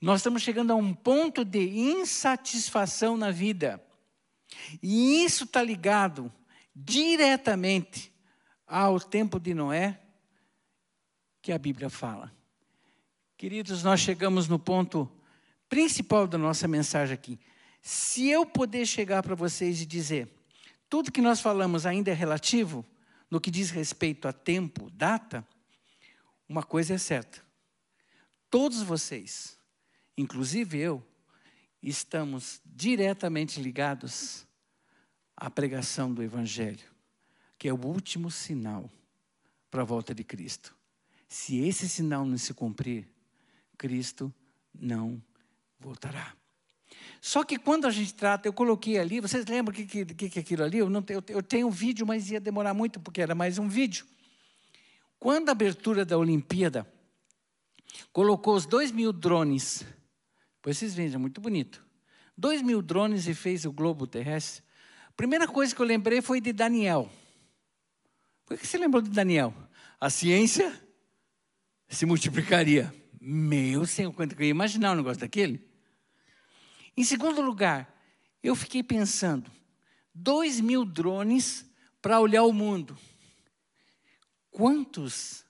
[0.00, 3.82] Nós estamos chegando a um ponto de insatisfação na vida.
[4.82, 6.32] E isso está ligado
[6.74, 8.12] diretamente
[8.66, 10.00] ao tempo de Noé
[11.40, 12.32] que a Bíblia fala.
[13.36, 15.10] Queridos, nós chegamos no ponto
[15.68, 17.38] principal da nossa mensagem aqui.
[17.82, 20.28] Se eu puder chegar para vocês e dizer,
[20.94, 22.86] tudo que nós falamos ainda é relativo,
[23.28, 25.44] no que diz respeito a tempo, data,
[26.48, 27.42] uma coisa é certa.
[28.48, 29.58] Todos vocês,
[30.16, 31.04] inclusive eu,
[31.82, 34.46] estamos diretamente ligados
[35.36, 36.88] à pregação do Evangelho,
[37.58, 38.88] que é o último sinal
[39.72, 40.76] para a volta de Cristo.
[41.26, 43.08] Se esse sinal não se cumprir,
[43.76, 44.32] Cristo
[44.72, 45.20] não
[45.80, 46.36] voltará.
[47.20, 50.38] Só que quando a gente trata, eu coloquei ali, vocês lembram o que, que, que
[50.38, 50.78] é aquilo ali?
[50.78, 53.68] Eu, não, eu, eu tenho um vídeo, mas ia demorar muito, porque era mais um
[53.68, 54.06] vídeo.
[55.18, 56.86] Quando a abertura da Olimpíada
[58.12, 59.84] colocou os dois mil drones,
[60.60, 61.84] pois vocês vejam, é muito bonito.
[62.36, 64.62] Dois mil drones e fez o globo terrestre.
[65.16, 67.08] Primeira coisa que eu lembrei foi de Daniel.
[68.44, 69.54] Por que você lembrou de Daniel?
[70.00, 70.78] A ciência
[71.88, 72.92] se multiplicaria.
[73.20, 75.66] Meu Senhor, quanto que eu ia imaginar um negócio daquele?
[76.96, 77.92] Em segundo lugar,
[78.42, 79.50] eu fiquei pensando,
[80.14, 81.66] dois mil drones
[82.00, 82.96] para olhar o mundo.
[84.50, 85.44] Quantos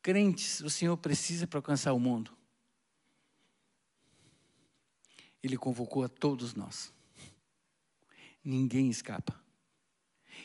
[0.00, 2.36] crentes o Senhor precisa para alcançar o mundo?
[5.42, 6.92] Ele convocou a todos nós.
[8.44, 9.40] Ninguém escapa.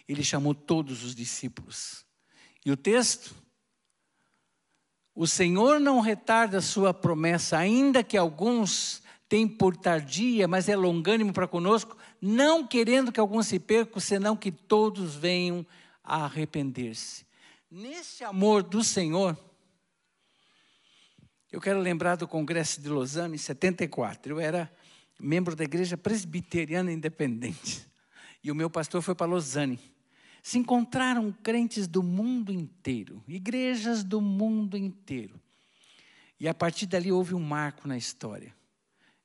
[0.07, 2.05] Ele chamou todos os discípulos.
[2.65, 3.36] E o texto
[5.20, 10.75] o Senhor não retarda a sua promessa, ainda que alguns tem por tardia, mas é
[10.75, 15.65] longânimo para conosco, não querendo que alguns se percam, senão que todos venham
[16.03, 17.25] a arrepender-se.
[17.69, 19.38] Nesse amor do Senhor,
[21.51, 24.34] eu quero lembrar do Congresso de Lausanne, em 74.
[24.34, 24.71] Eu era
[25.19, 27.86] membro da Igreja Presbiteriana Independente.
[28.43, 29.80] E o meu pastor foi para Lausanne.
[30.41, 35.38] Se encontraram crentes do mundo inteiro, igrejas do mundo inteiro.
[36.39, 38.57] E a partir dali houve um marco na história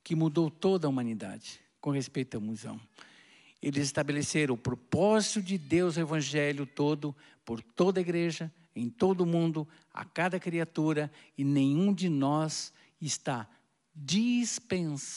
[0.03, 2.81] que mudou toda a humanidade com respeito à musão.
[3.61, 9.21] Eles estabeleceram o propósito de Deus, o evangelho todo, por toda a igreja, em todo
[9.23, 13.49] o mundo, a cada criatura, e nenhum de nós está
[13.95, 15.15] dispensado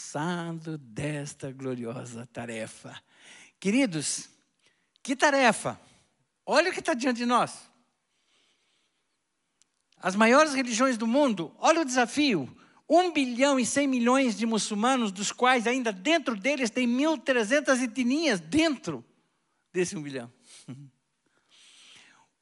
[0.77, 3.01] desta gloriosa tarefa.
[3.59, 4.29] Queridos,
[5.01, 5.79] que tarefa!
[6.45, 7.67] Olha o que está diante de nós.
[9.97, 12.47] As maiores religiões do mundo, olha o desafio.
[12.89, 18.39] 1 bilhão e 100 milhões de muçulmanos, dos quais ainda dentro deles tem 1.300 etnias
[18.39, 19.03] dentro
[19.73, 20.31] desse 1 bilhão.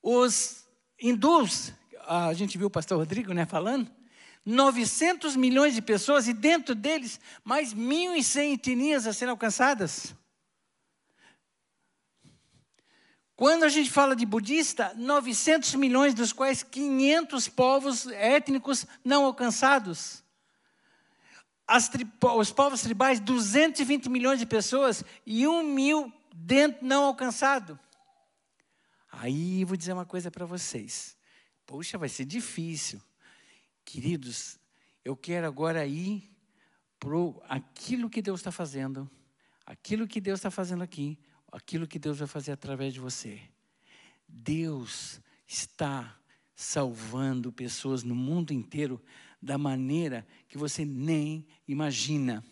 [0.01, 0.65] Os
[0.99, 1.71] hindus,
[2.05, 3.89] a gente viu o pastor Rodrigo né, falando,
[4.45, 10.13] 900 milhões de pessoas e dentro deles mais 1.100 etnias a serem alcançadas.
[13.35, 20.22] Quando a gente fala de budista, 900 milhões, dos quais 500 povos étnicos não alcançados.
[22.37, 27.79] Os povos tribais, 220 milhões de pessoas e 1 mil dentro não alcançado.
[29.11, 31.15] Aí vou dizer uma coisa para vocês.
[31.65, 33.01] Poxa, vai ser difícil.
[33.85, 34.59] Queridos,
[35.03, 36.31] eu quero agora ir
[36.99, 37.17] para
[37.49, 39.09] aquilo que Deus está fazendo,
[39.65, 41.19] aquilo que Deus está fazendo aqui,
[41.51, 43.41] aquilo que Deus vai fazer através de você.
[44.27, 46.17] Deus está
[46.55, 49.01] salvando pessoas no mundo inteiro
[49.41, 52.45] da maneira que você nem imagina.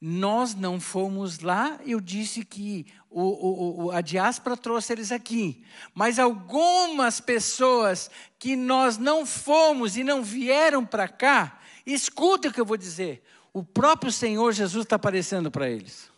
[0.00, 5.62] Nós não fomos lá, eu disse que o, o, a diáspora trouxe eles aqui,
[5.92, 12.58] mas algumas pessoas que nós não fomos e não vieram para cá, escuta o que
[12.58, 16.10] eu vou dizer, o próprio Senhor Jesus está aparecendo para eles.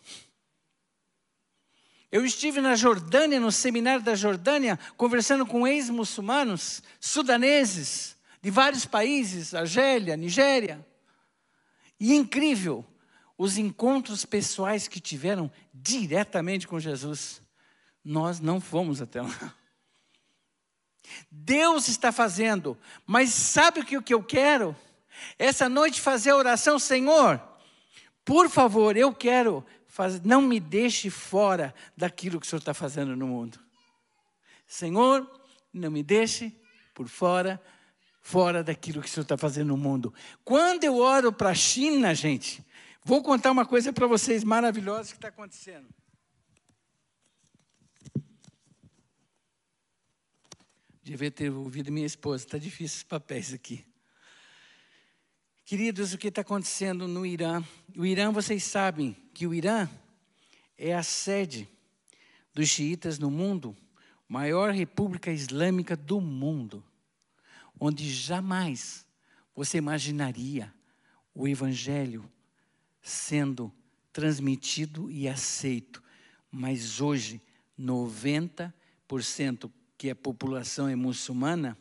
[2.09, 9.53] Eu estive na Jordânia, no seminário da Jordânia, conversando com ex-muçulmanos, sudaneses, de vários países,
[9.53, 10.92] Argélia, Nigéria.
[12.03, 12.85] E incrível,
[13.37, 17.41] os encontros pessoais que tiveram diretamente com Jesus.
[18.03, 19.55] Nós não fomos até lá.
[21.31, 22.77] Deus está fazendo,
[23.07, 24.75] mas sabe o que, eu quero?
[25.39, 27.41] Essa noite fazer a oração, Senhor,
[28.25, 33.15] por favor, eu quero Faz, não me deixe fora daquilo que o Senhor está fazendo
[33.15, 33.57] no mundo.
[34.67, 35.25] Senhor,
[35.71, 36.51] não me deixe
[36.93, 37.61] por fora,
[38.23, 40.13] fora daquilo que o Senhor está fazendo no mundo.
[40.45, 42.65] Quando eu oro para a China, gente,
[43.03, 45.87] vou contar uma coisa para vocês maravilhosa que está acontecendo.
[51.03, 53.85] Devia ter ouvido minha esposa, está difícil os papéis aqui.
[55.65, 57.61] Queridos, o que está acontecendo no Irã?
[57.97, 59.89] O Irã, vocês sabem que o Irã
[60.77, 61.67] é a sede
[62.53, 63.75] dos xiitas no mundo,
[64.29, 66.83] maior república islâmica do mundo,
[67.79, 69.05] onde jamais
[69.55, 70.73] você imaginaria
[71.33, 72.29] o evangelho
[73.01, 73.71] sendo
[74.11, 76.01] transmitido e aceito.
[76.51, 77.41] Mas hoje,
[77.79, 81.77] 90% que a população é muçulmana,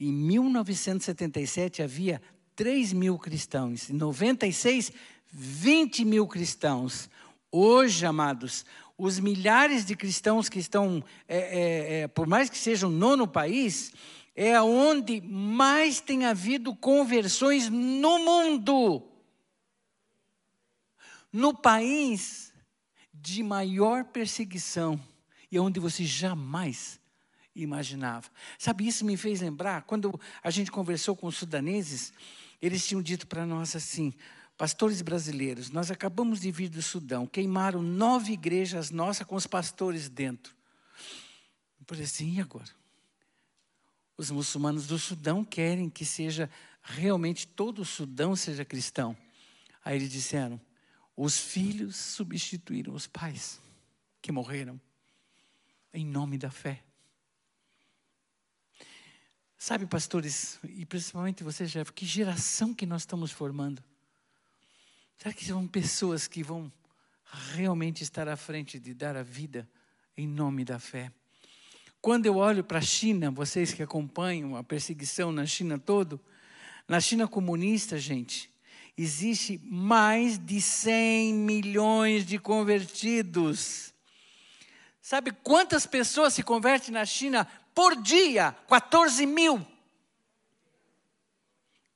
[0.00, 2.20] em 1977 havia
[2.56, 4.92] 3 mil cristãos, em 96,
[5.30, 7.10] 20 mil cristãos.
[7.50, 8.64] Hoje, amados,
[8.96, 13.92] os milhares de cristãos que estão, é, é, é, por mais que sejam nono país,
[14.34, 19.02] é onde mais tem havido conversões no mundo.
[21.32, 22.52] No país
[23.12, 25.00] de maior perseguição
[25.50, 27.00] e onde você jamais
[27.54, 28.28] imaginava.
[28.58, 32.12] Sabe, isso me fez lembrar, quando a gente conversou com os sudaneses,
[32.60, 34.12] eles tinham dito para nós assim:
[34.56, 40.08] pastores brasileiros, nós acabamos de vir do Sudão, queimaram nove igrejas nossas com os pastores
[40.08, 40.54] dentro.
[41.78, 42.83] Eu falei assim: e agora?
[44.16, 46.48] Os muçulmanos do Sudão querem que seja
[46.82, 49.16] realmente todo o Sudão seja cristão.
[49.84, 50.60] Aí eles disseram:
[51.16, 53.60] os filhos substituíram os pais
[54.22, 54.80] que morreram
[55.92, 56.82] em nome da fé.
[59.56, 63.82] Sabe, pastores, e principalmente você, Jeff, que geração que nós estamos formando?
[65.16, 66.70] Será que são pessoas que vão
[67.52, 69.68] realmente estar à frente de dar a vida
[70.16, 71.10] em nome da fé?
[72.04, 76.20] Quando eu olho para a China, vocês que acompanham a perseguição na China todo,
[76.86, 78.52] na China comunista, gente,
[78.94, 83.94] existe mais de 100 milhões de convertidos.
[85.00, 88.54] Sabe quantas pessoas se convertem na China por dia?
[88.68, 89.66] 14 mil.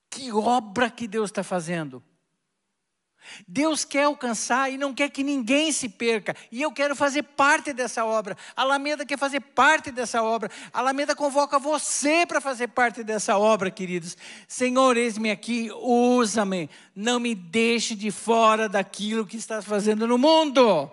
[0.08, 2.02] Que obra que Deus está fazendo.
[3.46, 6.34] Deus quer alcançar e não quer que ninguém se perca.
[6.50, 8.36] E eu quero fazer parte dessa obra.
[8.56, 10.50] A Alameda quer fazer parte dessa obra.
[10.72, 14.16] A Alameda convoca você para fazer parte dessa obra, queridos.
[14.46, 16.70] Senhor, eis-me aqui, usa-me.
[16.94, 20.90] Não me deixe de fora daquilo que estás fazendo no mundo.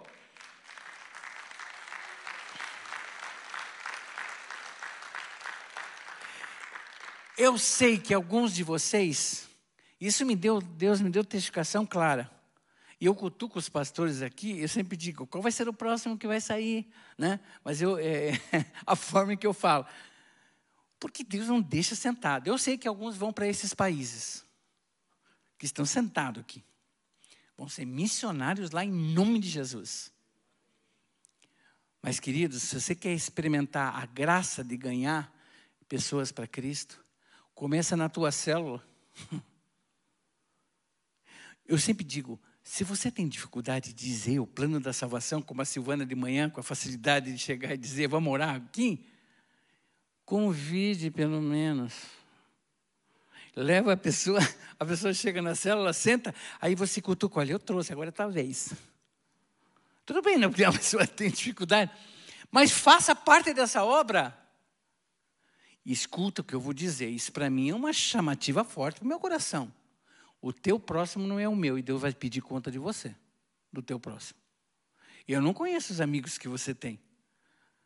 [7.38, 9.46] Eu sei que alguns de vocês
[10.00, 12.30] isso me deu, Deus me deu testificação clara.
[13.00, 16.28] E eu cutuco os pastores aqui, eu sempre digo, qual vai ser o próximo que
[16.28, 16.90] vai sair?
[17.18, 17.40] Né?
[17.64, 18.32] Mas eu, é,
[18.86, 19.86] a forma em que eu falo.
[21.00, 22.48] Porque Deus não deixa sentado.
[22.48, 24.46] Eu sei que alguns vão para esses países,
[25.58, 26.64] que estão sentados aqui.
[27.58, 30.12] Vão ser missionários lá em nome de Jesus.
[32.02, 35.34] Mas, queridos, se você quer experimentar a graça de ganhar
[35.88, 37.04] pessoas para Cristo,
[37.54, 38.86] começa na tua célula.
[41.68, 45.66] Eu sempre digo, se você tem dificuldade de dizer o plano da salvação, como a
[45.66, 49.06] Silvana de manhã, com a facilidade de chegar e dizer, vamos orar aqui,
[50.26, 51.94] convide pelo menos.
[53.56, 54.40] Leva a pessoa,
[54.80, 58.74] a pessoa chega na célula, senta, aí você cutuca, olha, eu trouxe, agora é talvez.
[60.06, 61.92] Tudo bem, não, porque a pessoa tem dificuldade,
[62.52, 64.38] mas faça parte dessa obra.
[65.86, 69.08] escuta o que eu vou dizer, isso para mim é uma chamativa forte para o
[69.08, 69.72] meu coração.
[70.46, 73.16] O teu próximo não é o meu e Deus vai pedir conta de você,
[73.74, 74.38] do teu próximo.
[75.28, 77.00] Eu não conheço os amigos que você tem.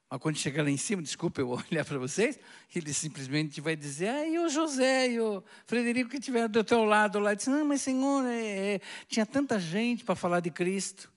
[0.10, 2.38] Mas quando chegar lá em cima, desculpa eu olhar para vocês,
[2.76, 6.84] ele simplesmente vai dizer, ah, e o José e o Frederico que estiveram do teu
[6.84, 11.10] lado lá, disse, não, mas Senhor, é, é, tinha tanta gente para falar de Cristo.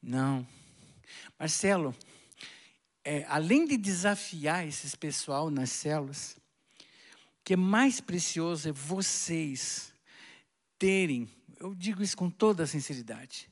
[0.00, 0.46] Não.
[1.36, 1.92] Marcelo,
[3.04, 6.36] é, além de desafiar esses pessoal nas células,
[7.42, 9.87] que é mais precioso é vocês
[10.78, 13.50] terem, eu digo isso com toda a sinceridade,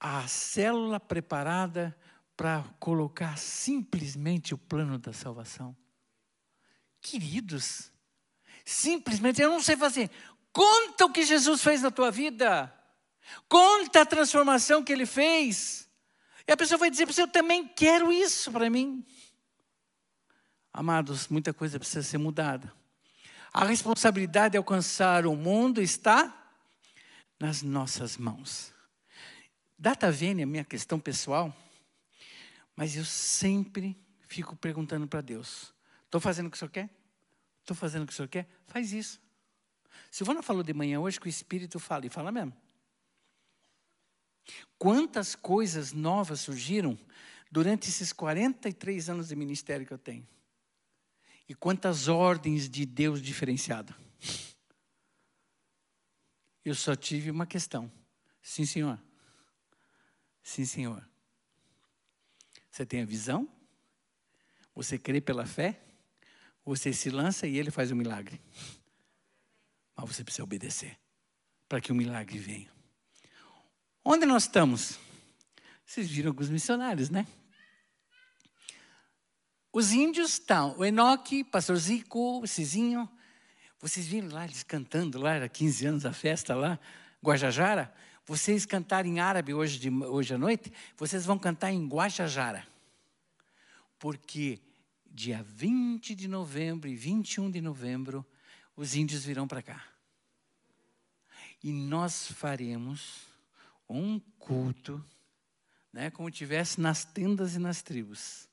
[0.00, 1.96] a célula preparada
[2.36, 5.76] para colocar simplesmente o plano da salvação.
[7.00, 7.92] Queridos,
[8.64, 10.10] simplesmente, eu não sei fazer.
[10.52, 12.72] Conta o que Jesus fez na tua vida.
[13.48, 15.88] Conta a transformação que ele fez.
[16.46, 19.04] E a pessoa vai dizer para você: Eu também quero isso para mim.
[20.72, 22.72] Amados, muita coisa precisa ser mudada.
[23.52, 26.50] A responsabilidade de alcançar o mundo está
[27.38, 28.72] nas nossas mãos.
[29.78, 31.54] Data vênia, minha questão pessoal,
[32.74, 33.96] mas eu sempre
[34.26, 35.74] fico perguntando para Deus:
[36.04, 36.88] estou fazendo o que o Senhor quer?
[37.60, 38.48] Estou fazendo o que o Senhor quer?
[38.66, 39.20] Faz isso.
[40.10, 42.52] Silvana falou de manhã hoje que o Espírito fala, e fala mesmo.
[44.78, 46.98] Quantas coisas novas surgiram
[47.50, 50.26] durante esses 43 anos de ministério que eu tenho?
[51.48, 53.94] E quantas ordens de Deus diferenciada.
[56.64, 57.90] Eu só tive uma questão.
[58.40, 59.00] Sim, senhor.
[60.42, 61.08] Sim, senhor.
[62.70, 63.48] Você tem a visão?
[64.74, 65.80] Você crê pela fé?
[66.64, 68.40] Você se lança e ele faz o um milagre.
[69.94, 70.98] Mas você precisa obedecer
[71.68, 72.72] para que o milagre venha.
[74.04, 74.98] Onde nós estamos?
[75.84, 77.26] Vocês viram alguns missionários, né?
[79.72, 83.08] Os índios estão, o Enoque, Pastor Zico, o Cizinho.
[83.80, 86.78] Vocês viram lá eles cantando lá, era 15 anos a festa lá,
[87.24, 87.92] Guajajara.
[88.26, 92.68] Vocês cantarem em árabe hoje, de, hoje à noite, vocês vão cantar em Guajajara.
[93.98, 94.60] Porque
[95.06, 98.26] dia 20 de novembro e 21 de novembro,
[98.76, 99.82] os índios virão para cá.
[101.64, 103.26] E nós faremos
[103.88, 105.02] um culto,
[105.90, 108.51] né, como tivesse nas tendas e nas tribos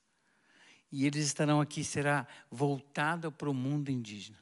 [0.92, 4.38] e eles estarão aqui, será voltado para o mundo indígena.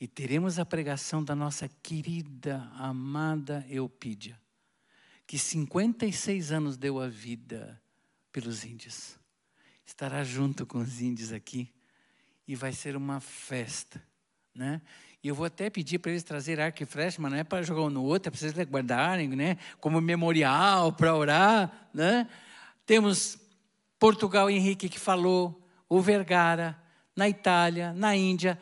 [0.00, 4.38] E teremos a pregação da nossa querida, amada Eupídia,
[5.26, 7.80] que 56 anos deu a vida
[8.32, 9.16] pelos índios.
[9.84, 11.72] Estará junto com os índios aqui
[12.46, 14.02] e vai ser uma festa,
[14.54, 14.82] né?
[15.22, 17.62] E eu vou até pedir para eles trazerem arco e flecha, mas não é para
[17.62, 19.56] jogar um no outro, é para vocês guardarem, né?
[19.80, 22.28] Como memorial, para orar, né?
[22.86, 23.38] Temos
[23.98, 26.80] Portugal Henrique que falou, o Vergara,
[27.16, 28.58] na Itália, na Índia,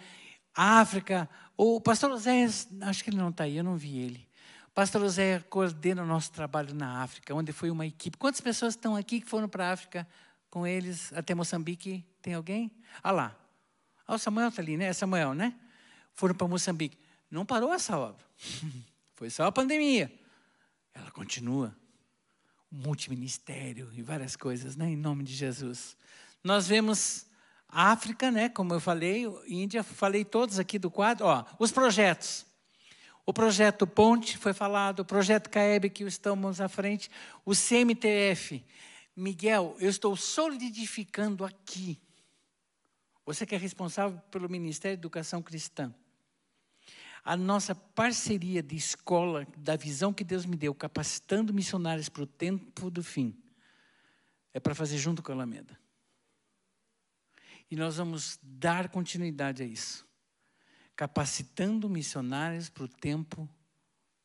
[0.54, 1.28] África.
[1.56, 2.46] O pastor José,
[2.82, 4.26] acho que ele não está aí, eu não vi ele.
[4.68, 8.16] O pastor José coordena o nosso trabalho na África, onde foi uma equipe.
[8.16, 10.06] Quantas pessoas estão aqui que foram para a África
[10.50, 12.04] com eles até Moçambique?
[12.22, 12.70] Tem alguém?
[13.02, 13.36] Ah lá.
[14.06, 14.86] Ah, o Samuel está ali, né?
[14.86, 15.54] É Samuel, né?
[16.14, 16.98] Foram para Moçambique.
[17.30, 18.24] não parou essa obra.
[19.14, 20.12] Foi só a pandemia.
[20.94, 21.74] Ela continua.
[22.70, 24.88] Multiministério e várias coisas, né?
[24.90, 25.96] Em nome de Jesus.
[26.42, 27.26] Nós vemos
[27.68, 28.48] África, né?
[28.48, 31.26] Como eu falei, Índia, falei todos aqui do quadro.
[31.26, 32.46] Ó, os projetos.
[33.24, 37.10] O projeto Ponte foi falado, o projeto CAEB que estamos à frente,
[37.44, 38.64] o CMTF.
[39.16, 42.00] Miguel, eu estou solidificando aqui.
[43.24, 45.92] Você que é responsável pelo Ministério da Educação Cristã.
[47.26, 52.26] A nossa parceria de escola, da visão que Deus me deu, capacitando missionários para o
[52.26, 53.36] tempo do fim,
[54.54, 55.78] é para fazer junto com a Alameda.
[57.68, 60.06] E nós vamos dar continuidade a isso
[60.96, 63.46] capacitando missionários para o tempo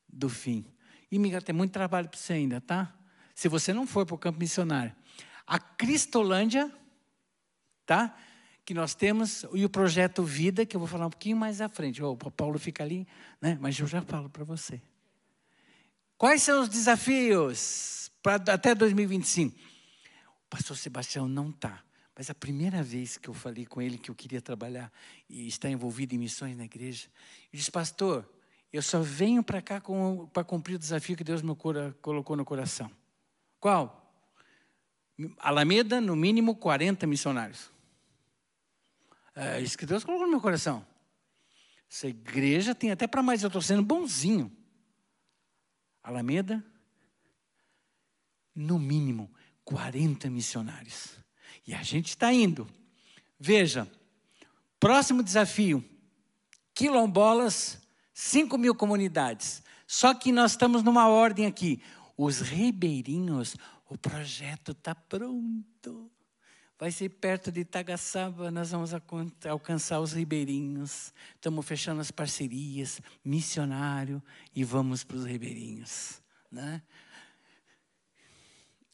[0.07, 0.65] do fim.
[1.11, 2.95] E, Miguel, tem muito trabalho para você ainda, tá?
[3.35, 4.95] Se você não for para o campo missionário.
[5.45, 6.73] A Cristolândia,
[7.85, 8.17] tá?
[8.63, 11.67] Que nós temos, e o projeto Vida, que eu vou falar um pouquinho mais à
[11.67, 12.01] frente.
[12.03, 13.07] Oh, o Paulo fica ali,
[13.41, 13.57] né?
[13.59, 14.81] Mas eu já falo para você.
[16.17, 19.57] Quais são os desafios para até 2025?
[19.57, 21.83] O pastor Sebastião não está.
[22.15, 24.91] Mas a primeira vez que eu falei com ele que eu queria trabalhar
[25.27, 27.07] e estar envolvido em missões na igreja,
[27.51, 28.29] ele disse, pastor,
[28.71, 29.81] eu só venho para cá
[30.31, 31.55] para cumprir o desafio que Deus me
[32.01, 32.91] colocou no coração.
[33.59, 34.13] Qual?
[35.39, 37.71] Alameda, no mínimo 40 missionários.
[39.35, 40.85] É isso que Deus colocou no meu coração.
[41.89, 44.51] Essa igreja tem até para mais, eu estou sendo bonzinho.
[46.03, 46.63] Alameda,
[48.55, 49.31] no mínimo
[49.63, 51.17] 40 missionários.
[51.65, 52.67] E a gente está indo.
[53.39, 53.89] Veja,
[54.79, 55.83] próximo desafio:
[56.73, 57.79] quilombolas,
[58.13, 59.61] 5 mil comunidades.
[59.85, 61.81] Só que nós estamos numa ordem aqui.
[62.17, 63.55] Os ribeirinhos,
[63.89, 66.11] o projeto está pronto.
[66.81, 68.89] Vai ser perto de Itagaçaba, nós vamos
[69.47, 71.13] alcançar os ribeirinhos.
[71.35, 74.19] Estamos fechando as parcerias, missionário,
[74.55, 76.19] e vamos para os ribeirinhos.
[76.51, 76.81] Né?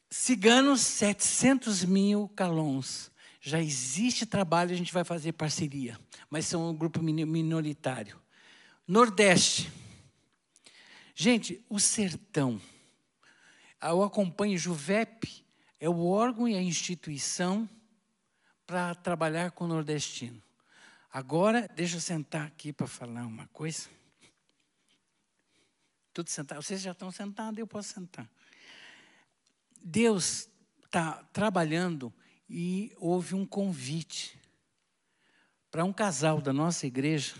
[0.10, 3.10] Ciganos, 700 mil calons.
[3.40, 5.98] Já existe trabalho, a gente vai fazer parceria,
[6.30, 8.20] mas são um grupo minoritário.
[8.86, 9.72] Nordeste.
[11.16, 12.60] Gente, o sertão.
[13.82, 15.46] Eu acompanho Juvep,
[15.80, 17.70] é o órgão e a instituição
[18.68, 20.43] para trabalhar com o nordestino.
[21.11, 23.89] Agora, deixa eu sentar aqui para falar uma coisa.
[26.13, 26.61] Tudo sentado.
[26.61, 28.30] Vocês já estão sentados, eu posso sentar.
[29.82, 30.49] Deus
[30.84, 32.13] está trabalhando
[32.49, 34.38] e houve um convite
[35.72, 37.36] para um casal da nossa igreja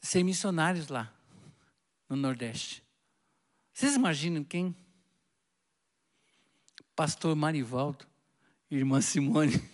[0.00, 1.14] ser missionários lá
[2.08, 2.82] no Nordeste.
[3.72, 4.74] Vocês imaginam quem?
[6.96, 8.11] Pastor Marivaldo,
[8.76, 9.62] irmã Simone.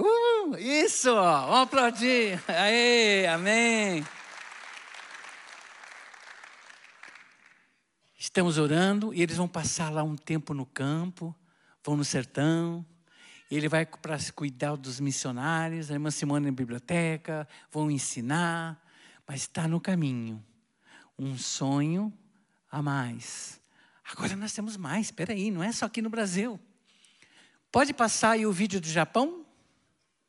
[0.00, 2.42] Uh, isso, vamos aplaudir.
[2.48, 4.04] Aê, amém.
[8.18, 11.32] Estamos orando e eles vão passar lá um tempo no campo,
[11.84, 12.84] vão no sertão.
[13.48, 18.82] Ele vai para cuidar dos missionários, a irmã Simone na biblioteca, vão ensinar,
[19.28, 20.44] mas está no caminho.
[21.16, 22.12] Um sonho
[22.70, 23.60] a mais.
[24.10, 26.58] Agora nós temos mais, espera aí, não é só aqui no Brasil.
[27.72, 29.46] Pode passar aí o vídeo do Japão,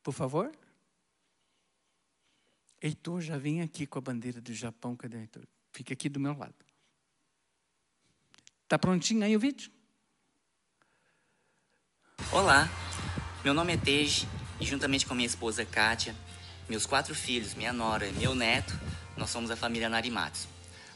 [0.01, 0.49] por favor?
[2.81, 5.43] Heitor já vem aqui com a bandeira do Japão, cadê Heitor?
[5.73, 6.55] Fica aqui do meu lado.
[8.63, 9.69] Está prontinho aí o vídeo?
[12.31, 12.69] Olá,
[13.43, 14.25] meu nome é Teji
[14.57, 16.15] e juntamente com minha esposa Kátia,
[16.69, 18.73] meus quatro filhos, minha nora e meu neto,
[19.17, 20.47] nós somos a família Narimatsu.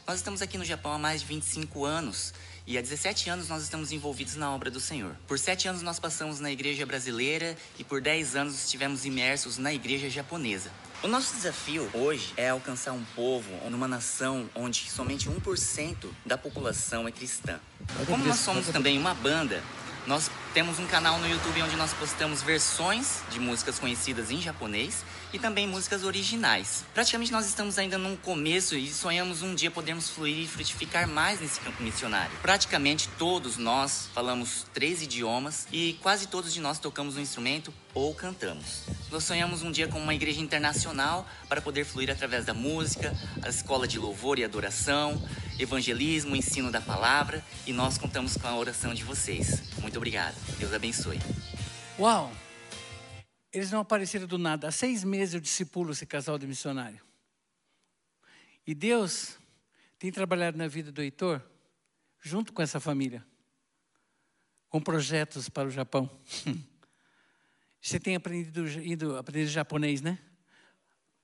[0.06, 2.32] Nós estamos aqui no Japão há mais de 25 anos
[2.68, 5.16] e há 17 anos nós estamos envolvidos na obra do Senhor.
[5.26, 9.72] Por 7 anos nós passamos na igreja brasileira e por 10 anos estivemos imersos na
[9.72, 10.70] igreja japonesa.
[11.02, 17.08] O nosso desafio hoje é alcançar um povo numa nação onde somente 1% da população
[17.08, 17.58] é cristã.
[18.06, 19.62] Como nós somos também uma banda,
[20.06, 25.04] nós temos um canal no YouTube onde nós postamos versões de músicas conhecidas em japonês
[25.32, 26.84] e também músicas originais.
[26.92, 31.40] Praticamente nós estamos ainda no começo e sonhamos um dia podermos fluir e frutificar mais
[31.40, 32.36] nesse campo missionário.
[32.42, 38.12] Praticamente todos nós falamos três idiomas e quase todos de nós tocamos um instrumento ou
[38.12, 38.82] cantamos.
[39.12, 43.48] Nós sonhamos um dia com uma igreja internacional para poder fluir através da música, a
[43.48, 45.22] escola de louvor e adoração,
[45.58, 49.62] evangelismo, ensino da palavra e nós contamos com a oração de vocês.
[49.80, 50.47] Muito obrigado.
[50.58, 51.18] Deus abençoe.
[51.98, 52.32] Uau!
[53.52, 54.68] Eles não apareceram do nada.
[54.68, 57.00] Há seis meses eu discipulo esse casal de missionário.
[58.66, 59.38] E Deus
[59.98, 61.42] tem trabalhado na vida do Heitor
[62.20, 63.24] junto com essa família,
[64.68, 66.10] com projetos para o Japão.
[67.80, 70.18] Você tem aprendido, ido, aprendido japonês, né?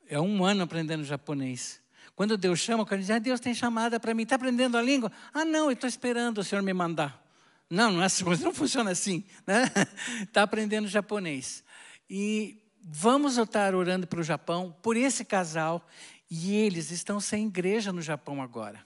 [0.08, 1.82] É um ano aprendendo japonês.
[2.14, 4.22] Quando Deus chama, o cara diz: ah, Deus tem chamada para mim.
[4.22, 5.10] Está aprendendo a língua?
[5.32, 7.23] Ah, não, eu estou esperando o Senhor me mandar.
[7.74, 9.24] Não, não, é assim, não funciona assim.
[9.40, 9.70] Está né?
[10.32, 11.64] Tá aprendendo japonês.
[12.08, 15.86] E vamos estar orando para o Japão, por esse casal.
[16.30, 18.84] E eles estão sem igreja no Japão agora.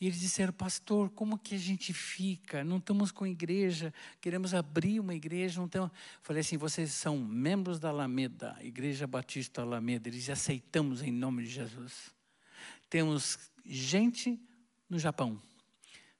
[0.00, 2.64] E eles disseram, pastor, como que a gente fica?
[2.64, 5.60] Não estamos com igreja, queremos abrir uma igreja.
[5.60, 5.90] Não temos...
[6.20, 10.08] Falei assim, vocês são membros da Alameda, Igreja Batista Alameda.
[10.08, 12.12] Eles aceitamos em nome de Jesus.
[12.90, 14.40] Temos gente
[14.88, 15.40] no Japão.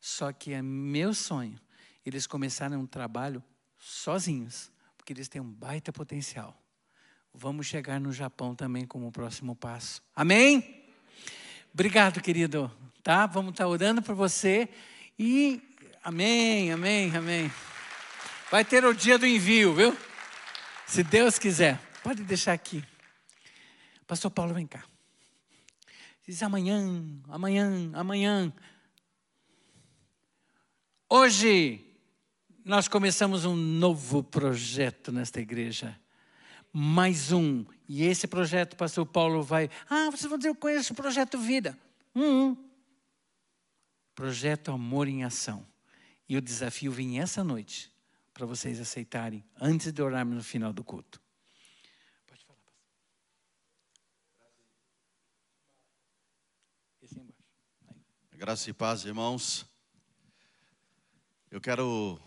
[0.01, 1.59] Só que é meu sonho
[2.05, 3.43] eles começarem um trabalho
[3.79, 6.57] sozinhos, porque eles têm um baita potencial.
[7.33, 10.03] Vamos chegar no Japão também como próximo passo.
[10.15, 10.85] Amém?
[11.73, 12.71] Obrigado, querido
[13.05, 13.27] tá?
[13.27, 14.67] Vamos estar orando por você
[15.19, 15.61] e
[16.03, 17.53] amém, amém, amém.
[18.51, 19.97] Vai ter o dia do envio, viu?
[20.87, 21.79] Se Deus quiser.
[22.03, 22.83] Pode deixar aqui.
[24.07, 24.83] Pastor Paulo, vem cá.
[26.27, 26.83] Diz amanhã,
[27.29, 28.51] amanhã, amanhã.
[31.09, 31.85] Hoje
[32.65, 36.01] nós começamos um novo projeto nesta igreja.
[36.73, 37.65] Mais um.
[37.87, 39.69] E esse projeto, pastor Paulo vai.
[39.89, 41.79] Ah, vocês vão dizer, eu conheço o projeto Vida.
[42.17, 42.57] Um.
[44.15, 45.67] Projeto Amor em Ação.
[46.27, 47.93] E o desafio vem essa noite,
[48.33, 51.21] para vocês aceitarem, antes de orarmos no final do culto.
[52.27, 52.59] Pode falar,
[57.03, 57.43] Esse embaixo.
[58.33, 59.67] Graça e paz, irmãos.
[61.51, 62.19] Eu quero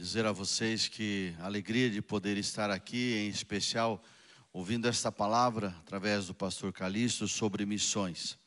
[0.00, 4.02] dizer a vocês que a alegria de poder estar aqui, em especial
[4.50, 8.38] ouvindo esta palavra através do pastor Calixto sobre missões.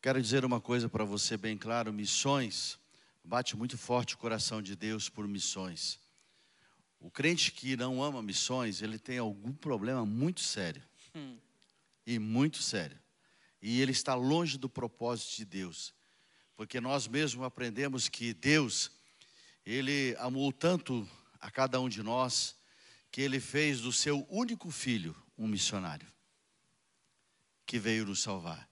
[0.00, 2.78] Quero dizer uma coisa para você bem claro: missões
[3.22, 5.98] bate muito forte o coração de Deus por missões.
[6.98, 10.82] O crente que não ama missões, ele tem algum problema muito sério.
[11.14, 11.36] Hum.
[12.06, 12.98] E muito sério.
[13.60, 15.92] E ele está longe do propósito de Deus.
[16.56, 18.90] Porque nós mesmos aprendemos que Deus,
[19.64, 21.08] ele amou tanto
[21.40, 22.56] a cada um de nós,
[23.10, 26.06] que ele fez do seu único filho um missionário
[27.66, 28.68] que veio nos salvar.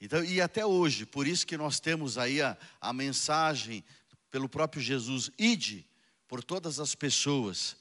[0.00, 3.84] Então, e até hoje, por isso que nós temos aí a, a mensagem
[4.30, 5.86] pelo próprio Jesus, ide
[6.28, 7.76] por todas as pessoas,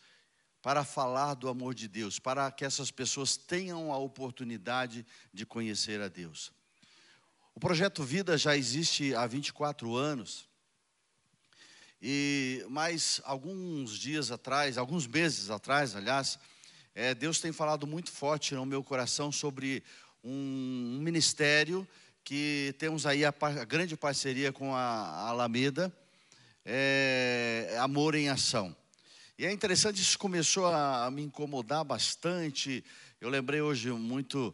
[0.62, 6.02] para falar do amor de Deus, para que essas pessoas tenham a oportunidade de conhecer
[6.02, 6.52] a Deus.
[7.56, 10.49] O projeto Vida já existe há 24 anos,
[12.02, 16.40] e mais alguns dias atrás, alguns meses atrás, aliás,
[16.96, 19.84] é, Deus tem falado muito forte no meu coração sobre
[20.24, 21.88] um, um ministério
[22.24, 25.92] que temos aí a, a grande parceria com a Alameda,
[26.66, 28.76] é, Amor em Ação.
[29.38, 32.84] E é interessante, isso começou a, a me incomodar bastante.
[33.20, 34.54] Eu lembrei hoje muito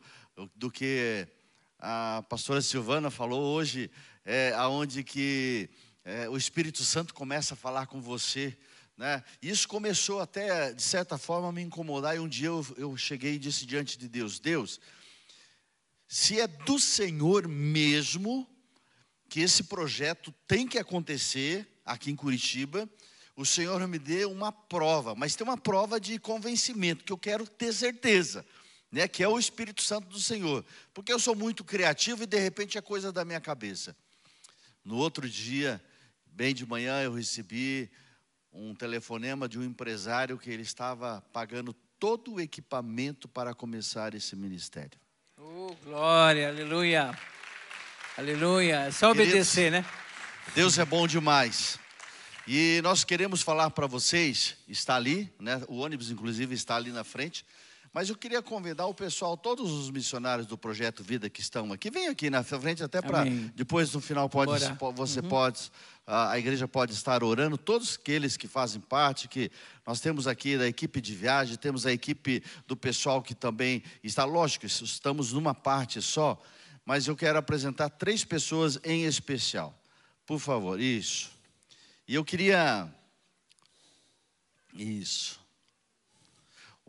[0.55, 1.27] do que
[1.79, 3.91] a pastora Silvana falou hoje,
[4.25, 5.69] é, aonde que
[6.05, 8.55] é, o Espírito Santo começa a falar com você.
[8.95, 9.23] Né?
[9.41, 12.15] Isso começou até, de certa forma, a me incomodar.
[12.15, 14.79] E um dia eu, eu cheguei e disse diante de Deus: Deus,
[16.07, 18.47] se é do Senhor mesmo
[19.27, 22.87] que esse projeto tem que acontecer aqui em Curitiba,
[23.35, 27.47] o Senhor me dê uma prova, mas tem uma prova de convencimento que eu quero
[27.47, 28.45] ter certeza,
[28.91, 32.39] né, que é o Espírito Santo do Senhor, porque eu sou muito criativo e de
[32.39, 33.95] repente é coisa da minha cabeça.
[34.85, 35.83] No outro dia,
[36.35, 37.89] bem de manhã, eu recebi
[38.51, 44.35] um telefonema de um empresário que ele estava pagando todo o equipamento para começar esse
[44.35, 44.99] ministério.
[45.37, 47.17] Oh, glória, aleluia.
[48.17, 48.79] Aleluia.
[48.81, 49.99] É só obedecer, Queridos, né?
[50.53, 51.79] Deus é bom demais.
[52.45, 55.61] E nós queremos falar para vocês, está ali, né?
[55.69, 57.45] O ônibus inclusive está ali na frente.
[57.95, 61.89] Mas eu queria convidar o pessoal, todos os missionários do projeto Vida que estão aqui,
[61.89, 63.23] vem aqui na frente até para
[63.55, 64.51] depois no final pode
[64.93, 65.29] você uhum.
[65.29, 65.71] pode
[66.05, 69.49] a igreja pode estar orando, todos aqueles que fazem parte, que
[69.87, 74.25] nós temos aqui da equipe de viagem, temos a equipe do pessoal que também está,
[74.25, 76.37] lógico, estamos numa parte só,
[76.85, 79.73] mas eu quero apresentar três pessoas em especial.
[80.25, 81.31] Por favor, isso.
[82.05, 82.93] E eu queria.
[84.73, 85.44] Isso.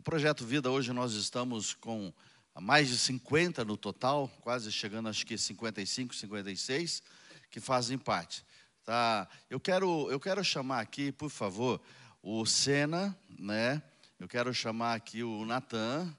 [0.07, 2.13] Projeto Vida, hoje nós estamos com
[2.61, 7.03] mais de 50 no total, quase chegando acho que 55, 56,
[7.51, 8.45] que fazem parte.
[8.85, 9.27] Tá?
[9.49, 11.81] Eu, quero, eu quero chamar aqui, por favor,
[12.23, 13.83] o Sena, né?
[14.17, 16.15] Eu quero chamar aqui o Natan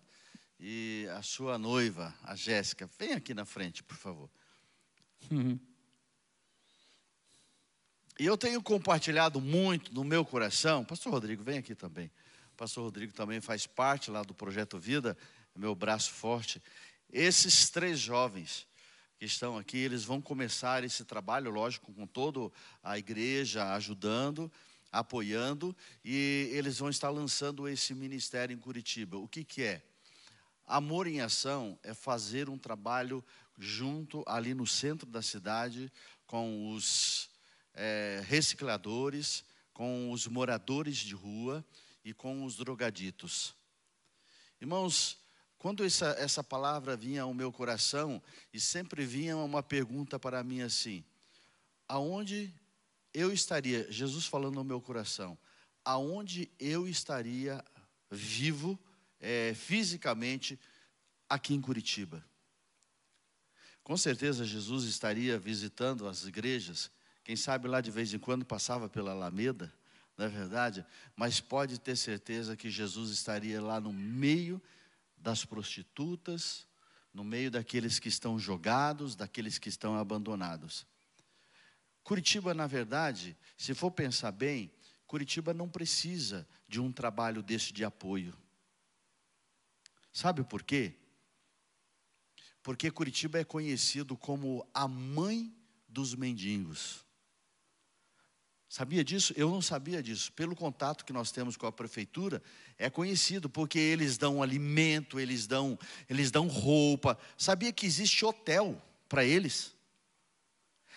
[0.61, 2.91] e a sua noiva, a Jéssica.
[2.99, 4.28] Vem aqui na frente, por favor.
[5.30, 5.59] Uhum.
[8.20, 12.11] E eu tenho compartilhado muito no meu coração, Pastor Rodrigo, vem aqui também
[12.59, 15.16] pastor Rodrigo também faz parte lá do Projeto Vida,
[15.54, 16.61] meu braço forte.
[17.09, 18.66] Esses três jovens
[19.16, 22.50] que estão aqui, eles vão começar esse trabalho, lógico, com toda
[22.82, 24.50] a igreja ajudando,
[24.90, 29.16] apoiando, e eles vão estar lançando esse ministério em Curitiba.
[29.18, 29.80] O que, que é?
[30.66, 33.24] Amor em Ação é fazer um trabalho
[33.56, 35.92] junto ali no centro da cidade
[36.26, 37.30] com os
[37.72, 41.64] é, recicladores, com os moradores de rua
[42.09, 43.54] e com os drogaditos.
[44.59, 45.18] Irmãos,
[45.59, 50.62] quando essa, essa palavra vinha ao meu coração, e sempre vinha uma pergunta para mim
[50.62, 51.04] assim:
[51.86, 52.54] aonde
[53.12, 55.36] eu estaria, Jesus falando no meu coração,
[55.84, 57.62] aonde eu estaria
[58.11, 58.78] vivo,
[59.20, 60.59] é, fisicamente,
[61.28, 62.24] aqui em Curitiba?
[63.84, 66.90] Com certeza Jesus estaria visitando as igrejas,
[67.22, 69.70] quem sabe lá de vez em quando passava pela Alameda,
[70.18, 70.84] não é verdade?
[71.14, 74.60] Mas pode ter certeza que Jesus estaria lá no meio
[75.16, 76.66] das prostitutas,
[77.14, 80.84] no meio daqueles que estão jogados, daqueles que estão abandonados.
[82.02, 84.72] Curitiba, na verdade, se for pensar bem,
[85.06, 88.36] Curitiba não precisa de um trabalho desse de apoio.
[90.12, 90.96] Sabe por quê?
[92.60, 95.54] Porque Curitiba é conhecido como a mãe
[95.88, 97.07] dos mendigos.
[98.68, 99.32] Sabia disso?
[99.34, 100.30] Eu não sabia disso.
[100.32, 102.42] Pelo contato que nós temos com a prefeitura,
[102.76, 107.18] é conhecido porque eles dão alimento, eles dão, eles dão roupa.
[107.36, 109.74] Sabia que existe hotel para eles?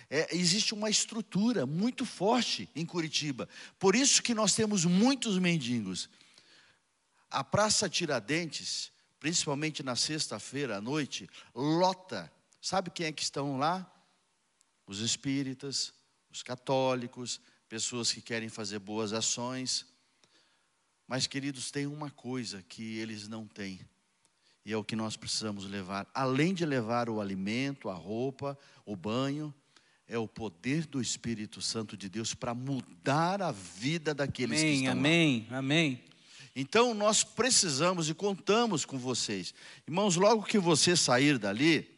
[0.09, 3.47] É, existe uma estrutura muito forte em Curitiba.
[3.80, 6.09] Por isso que nós temos muitos mendigos.
[7.30, 12.30] A Praça Tiradentes, principalmente na sexta-feira à noite, lota.
[12.61, 13.89] Sabe quem é que estão lá?
[14.86, 15.93] Os espíritas,
[16.30, 17.39] os católicos,
[17.72, 19.86] pessoas que querem fazer boas ações.
[21.07, 23.80] Mas, queridos, tem uma coisa que eles não têm,
[24.65, 26.05] e é o que nós precisamos levar.
[26.13, 29.53] Além de levar o alimento, a roupa, o banho,
[30.05, 34.78] é o poder do Espírito Santo de Deus para mudar a vida daqueles amém, que
[34.80, 35.57] estão amém, lá.
[35.59, 36.03] Amém, amém.
[36.53, 39.53] Então nós precisamos e contamos com vocês.
[39.88, 41.89] Irmãos, logo que você sair dali,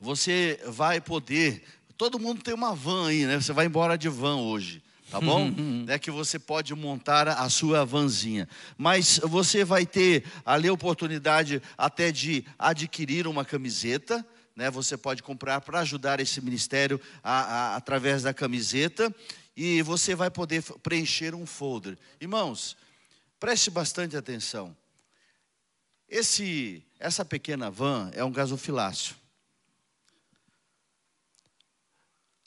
[0.00, 1.62] você vai poder
[1.96, 3.40] Todo mundo tem uma van aí, né?
[3.40, 5.50] Você vai embora de van hoje, tá bom?
[5.88, 8.46] é que você pode montar a sua vanzinha.
[8.76, 14.24] Mas você vai ter ali a oportunidade até de adquirir uma camiseta,
[14.54, 14.70] né?
[14.70, 19.14] Você pode comprar para ajudar esse ministério a, a, através da camiseta
[19.56, 21.96] e você vai poder preencher um folder.
[22.20, 22.76] Irmãos,
[23.40, 24.76] preste bastante atenção.
[26.06, 29.16] Esse, essa pequena van é um gasofilácio.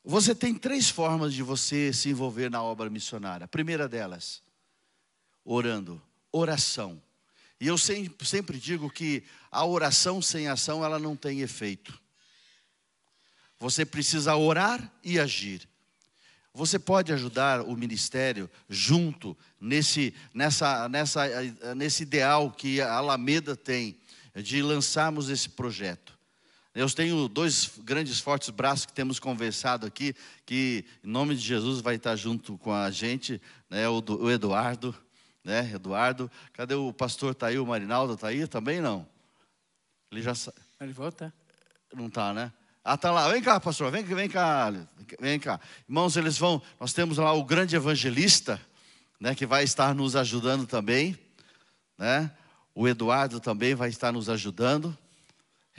[0.04, 3.45] Você tem três formas de você se envolver na obra missionária.
[3.45, 4.41] A primeira delas,
[5.43, 7.02] orando, oração.
[7.60, 12.00] E eu sempre, digo que a oração sem ação ela não tem efeito.
[13.60, 15.68] Você precisa orar e agir.
[16.54, 21.26] Você pode ajudar o ministério junto nesse, nessa, nessa,
[21.76, 24.00] nesse ideal que a Alameda tem
[24.36, 26.18] de lançarmos esse projeto.
[26.80, 30.16] Eu tenho dois grandes, fortes braços que temos conversado aqui,
[30.46, 34.96] que em nome de Jesus vai estar junto com a gente, né, o, o Eduardo,
[35.44, 36.32] né, Eduardo.
[36.54, 39.06] Cadê o pastor Tá aí, o Marinaldo tá aí também não?
[40.10, 40.32] Ele já
[40.80, 41.34] Ele volta?
[41.94, 42.50] Não está, né?
[42.82, 43.28] Ah, tá lá.
[43.28, 43.92] Vem cá, pastor.
[43.92, 44.72] Vem, vem cá.
[45.20, 45.60] Vem cá.
[45.86, 46.62] Irmãos, eles vão.
[46.80, 48.58] Nós temos lá o grande evangelista,
[49.20, 51.20] né, que vai estar nos ajudando também,
[51.98, 52.32] né?
[52.74, 54.98] O Eduardo também vai estar nos ajudando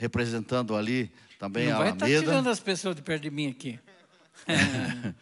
[0.01, 2.25] representando ali também Não a vai estar Alameda.
[2.25, 3.79] tirando as pessoas de perto de mim aqui.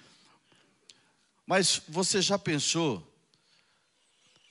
[1.46, 3.06] Mas você já pensou,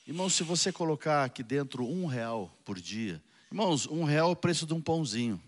[0.06, 4.36] irmão, se você colocar aqui dentro um real por dia, irmãos, um real é o
[4.36, 5.42] preço de um pãozinho.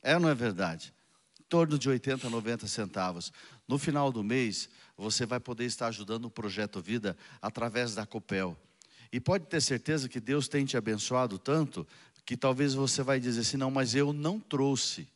[0.00, 0.94] É ou não é verdade?
[1.40, 3.32] Em torno de 80, 90 centavos.
[3.66, 8.56] No final do mês, você vai poder estar ajudando o Projeto Vida através da Copel.
[9.12, 11.84] E pode ter certeza que Deus tem te abençoado tanto
[12.24, 15.06] que talvez você vai dizer assim, não, mas eu não trouxe.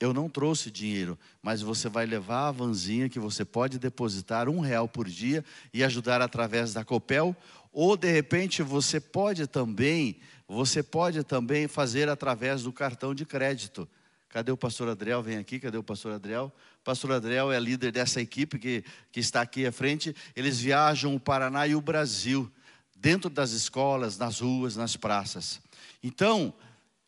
[0.00, 4.60] Eu não trouxe dinheiro, mas você vai levar a vanzinha que você pode depositar um
[4.60, 7.36] real por dia e ajudar através da Copel,
[7.72, 13.88] ou de repente você pode também, você pode também fazer através do cartão de crédito.
[14.28, 15.22] Cadê o pastor Adriel?
[15.22, 16.52] Vem aqui, cadê o pastor Adriel?
[16.80, 20.14] O pastor Adriel é líder dessa equipe que, que está aqui à frente.
[20.36, 22.50] Eles viajam o Paraná e o Brasil,
[22.94, 25.60] dentro das escolas, nas ruas, nas praças.
[26.02, 26.54] Então,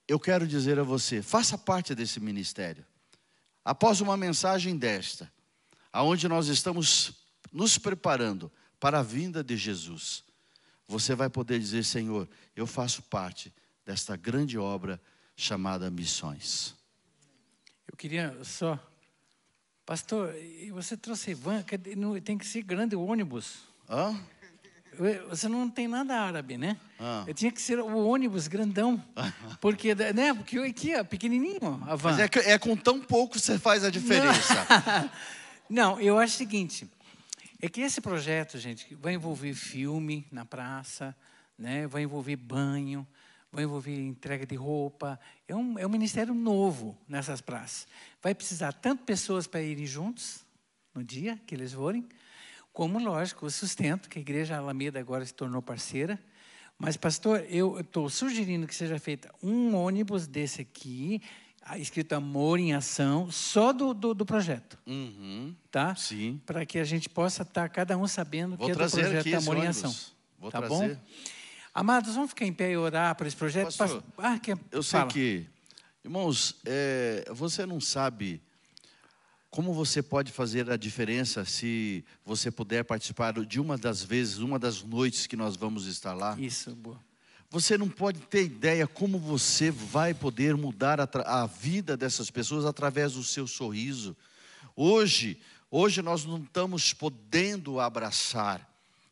[0.08, 2.84] eu quero dizer a você, faça parte desse ministério.
[3.64, 5.30] Após uma mensagem desta,
[5.92, 7.12] aonde nós estamos
[7.52, 10.24] nos preparando para a vinda de Jesus,
[10.88, 13.52] você vai poder dizer: Senhor, eu faço parte
[13.84, 15.00] desta grande obra
[15.36, 16.74] chamada missões.
[17.86, 18.78] Eu queria só.
[19.86, 20.34] Pastor,
[20.72, 21.64] você trouxe van,
[22.24, 23.60] tem que ser grande o ônibus.
[23.88, 24.16] Hã?
[25.28, 26.76] Você não tem nada árabe, né?
[26.98, 27.24] Ah.
[27.26, 29.02] Eu tinha que ser o ônibus grandão.
[29.60, 30.34] Porque, né?
[30.34, 32.10] Porque aqui é pequenininho a van.
[32.10, 34.54] Mas é, que- é com tão pouco que você faz a diferença.
[35.68, 36.90] Não, eu acho o seguinte,
[37.62, 41.16] é que esse projeto, gente, vai envolver filme na praça,
[41.58, 41.86] né?
[41.86, 43.06] vai envolver banho,
[43.52, 45.18] vai envolver entrega de roupa.
[45.46, 47.86] É um, é um ministério novo nessas praças.
[48.22, 50.40] Vai precisar tanto pessoas para irem juntos
[50.94, 52.06] no dia que eles forem,
[52.72, 56.18] como, lógico, o sustento, que a Igreja Alameda agora se tornou parceira.
[56.78, 61.20] Mas, pastor, eu estou sugerindo que seja feito um ônibus desse aqui,
[61.62, 65.94] ah, escrito Amor em Ação, só do, do, do projeto Uhum, tá?
[65.94, 66.40] Sim.
[66.46, 69.56] Para que a gente possa estar cada um sabendo Vou que é do projeto Amor
[69.58, 69.66] em.
[69.66, 69.94] Ação.
[70.38, 70.94] Vou tá trazer.
[70.94, 71.00] bom?
[71.74, 73.76] Amados, vamos ficar em pé e orar para esse projeto.
[73.76, 75.10] Pastor, Pas- ah, que, Eu sei fala.
[75.12, 75.46] que,
[76.02, 78.40] irmãos, é, você não sabe
[79.50, 84.58] como você pode fazer a diferença se você puder participar de uma das vezes, uma
[84.58, 86.36] das noites que nós vamos estar lá.
[86.38, 86.98] Isso, boa.
[87.50, 91.08] Você não pode ter ideia como você vai poder mudar a,
[91.42, 94.16] a vida dessas pessoas através do seu sorriso.
[94.76, 95.36] Hoje,
[95.68, 98.64] hoje nós não estamos podendo abraçar,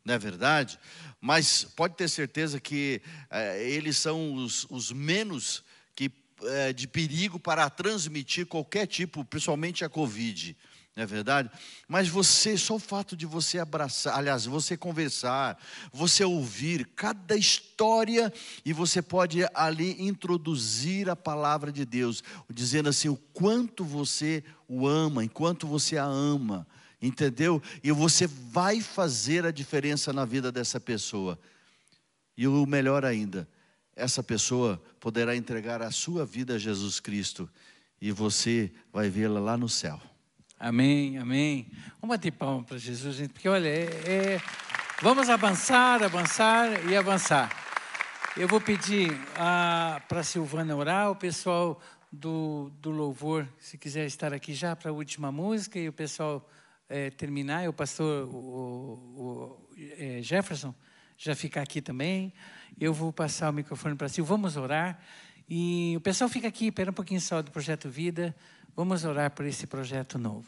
[0.05, 0.79] não é verdade?
[1.19, 5.61] Mas pode ter certeza que eh, eles são os, os menos
[6.43, 10.55] eh, de perigo para transmitir qualquer tipo, principalmente a Covid.
[10.99, 11.49] Não é verdade?
[11.87, 15.57] Mas você, só o fato de você abraçar, aliás, você conversar,
[15.93, 18.33] você ouvir cada história
[18.65, 24.85] e você pode ali introduzir a palavra de Deus, dizendo assim o quanto você o
[24.85, 26.67] ama, enquanto você a ama,
[27.01, 27.63] entendeu?
[27.81, 31.39] E você vai fazer a diferença na vida dessa pessoa.
[32.35, 33.47] E o melhor ainda,
[33.99, 37.49] essa pessoa poderá entregar a sua vida a Jesus Cristo
[38.01, 40.01] e você vai vê-la lá no céu.
[40.57, 41.67] Amém, amém.
[42.01, 44.41] Vamos bater palma para Jesus, gente, porque olha, é, é-
[45.01, 47.49] vamos avançar, avançar e avançar.
[48.37, 51.81] Eu vou pedir para a Silvana orar, o pessoal
[52.11, 56.49] do, do louvor, se quiser estar aqui já para a última música, e o pessoal
[56.89, 60.73] eh, terminar, e o pastor o, o, eh, Jefferson
[61.17, 62.33] já ficar aqui também.
[62.77, 64.99] Eu vou passar o microfone para Silvana, vamos orar.
[65.49, 68.35] E o pessoal fica aqui, espera um pouquinho só do Projeto Vida.
[68.75, 70.47] Vamos orar por esse projeto novo.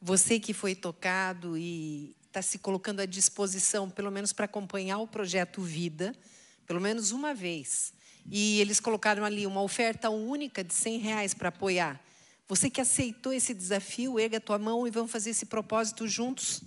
[0.00, 5.06] Você que foi tocado e está se colocando à disposição, pelo menos para acompanhar o
[5.06, 6.14] projeto Vida,
[6.66, 7.94] pelo menos uma vez.
[8.30, 12.00] E eles colocaram ali uma oferta única de 100 reais para apoiar.
[12.46, 16.62] Você que aceitou esse desafio, erga a tua mão e vamos fazer esse propósito juntos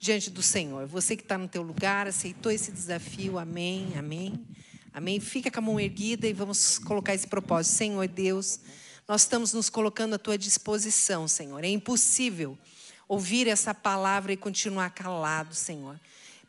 [0.00, 0.86] diante do Senhor.
[0.86, 4.46] Você que está no teu lugar, aceitou esse desafio, amém, amém,
[4.94, 5.20] amém.
[5.20, 7.74] Fica com a mão erguida e vamos colocar esse propósito.
[7.74, 8.60] Senhor Deus,
[9.06, 11.62] nós estamos nos colocando à tua disposição, Senhor.
[11.62, 12.58] É impossível
[13.06, 16.00] ouvir essa palavra e continuar calado, Senhor.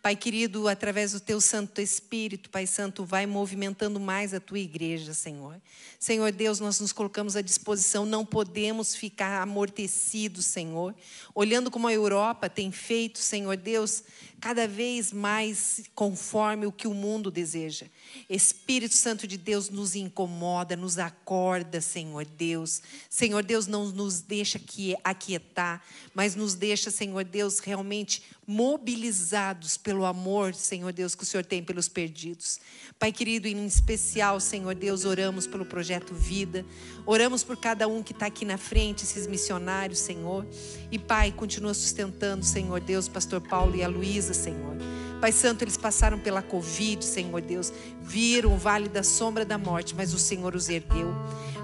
[0.02, 5.14] Pai querido, através do teu Santo Espírito, Pai Santo, vai movimentando mais a tua igreja,
[5.14, 5.62] Senhor.
[6.00, 10.96] Senhor Deus, nós nos colocamos à disposição, não podemos ficar amortecidos, Senhor.
[11.36, 14.04] Olhando como a Europa tem feito, Senhor Deus,
[14.42, 17.86] cada vez mais conforme o que o mundo deseja.
[18.28, 22.82] Espírito Santo de Deus nos incomoda, nos acorda, Senhor Deus.
[23.08, 25.84] Senhor Deus não nos deixa aqui- aquietar,
[26.14, 31.64] mas nos deixa, Senhor Deus, realmente mobilizados pelo amor, Senhor Deus, que o Senhor tem
[31.64, 32.60] pelos perdidos.
[33.00, 36.66] Pai querido, em especial, Senhor Deus, oramos pelo projeto Vida,
[37.06, 40.46] oramos por cada um que está aqui na frente, esses missionários, Senhor.
[40.92, 44.76] E Pai, continua sustentando, Senhor Deus, Pastor Paulo e a Luísa, Senhor.
[45.22, 47.72] Pai Santo, eles passaram pela Covid, Senhor Deus,
[48.02, 51.14] viram o vale da sombra da morte, mas o Senhor os ergueu.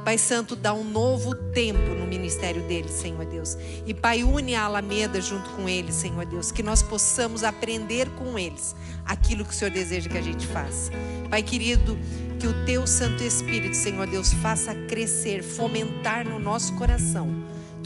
[0.05, 3.57] Pai Santo, dá um novo tempo no ministério deles, Senhor Deus.
[3.85, 8.37] E Pai, une a Alameda junto com eles, Senhor Deus, que nós possamos aprender com
[8.37, 10.91] eles aquilo que o Senhor deseja que a gente faça.
[11.29, 11.97] Pai querido,
[12.39, 17.36] que o teu Santo Espírito, Senhor Deus, faça crescer, fomentar no nosso coração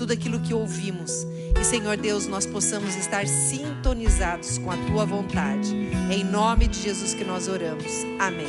[0.01, 1.27] tudo aquilo que ouvimos.
[1.59, 5.75] E, Senhor Deus, nós possamos estar sintonizados com a tua vontade.
[6.09, 7.85] É em nome de Jesus que nós oramos.
[8.17, 8.47] Amém.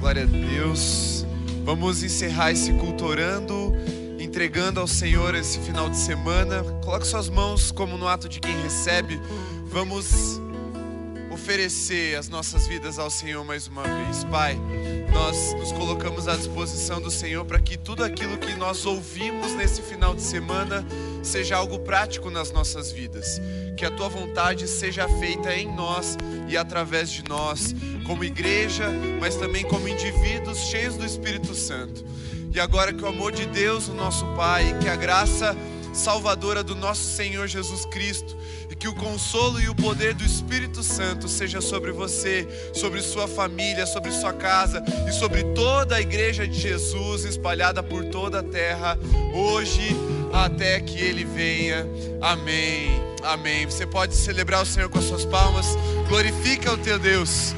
[0.00, 1.24] Glória a Deus.
[1.64, 3.76] Vamos encerrar esse culto orando,
[4.38, 6.62] entregando ao Senhor esse final de semana.
[6.84, 9.20] Coloque suas mãos como no ato de quem recebe.
[9.64, 10.40] Vamos
[11.28, 14.22] oferecer as nossas vidas ao Senhor mais uma vez.
[14.22, 14.56] Pai,
[15.12, 19.82] nós nos colocamos à disposição do Senhor para que tudo aquilo que nós ouvimos nesse
[19.82, 20.86] final de semana
[21.20, 23.40] seja algo prático nas nossas vidas.
[23.76, 26.16] Que a tua vontade seja feita em nós
[26.48, 27.74] e através de nós,
[28.06, 28.88] como igreja,
[29.20, 32.04] mas também como indivíduos cheios do Espírito Santo.
[32.58, 35.56] E agora que o amor de Deus, o nosso Pai, que a graça
[35.92, 38.36] salvadora do nosso Senhor Jesus Cristo,
[38.68, 43.28] e que o consolo e o poder do Espírito Santo seja sobre você, sobre sua
[43.28, 48.42] família, sobre sua casa e sobre toda a igreja de Jesus espalhada por toda a
[48.42, 48.98] terra,
[49.32, 49.94] hoje
[50.32, 51.86] até que ele venha.
[52.20, 52.90] Amém.
[53.22, 53.66] Amém.
[53.66, 55.64] Você pode celebrar o Senhor com as suas palmas.
[56.08, 57.54] Glorifica o teu Deus.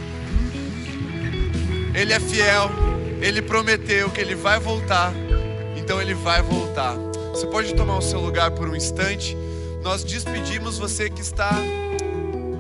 [1.94, 2.99] Ele é fiel.
[3.20, 5.12] Ele prometeu que ele vai voltar.
[5.76, 6.96] Então ele vai voltar.
[7.30, 9.36] Você pode tomar o seu lugar por um instante.
[9.82, 11.50] Nós despedimos você que está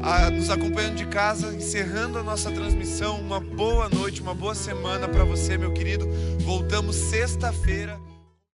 [0.02, 3.20] a, nos acompanhando de casa, encerrando a nossa transmissão.
[3.20, 6.08] Uma boa noite, uma boa semana para você, meu querido.
[6.40, 8.09] Voltamos sexta-feira.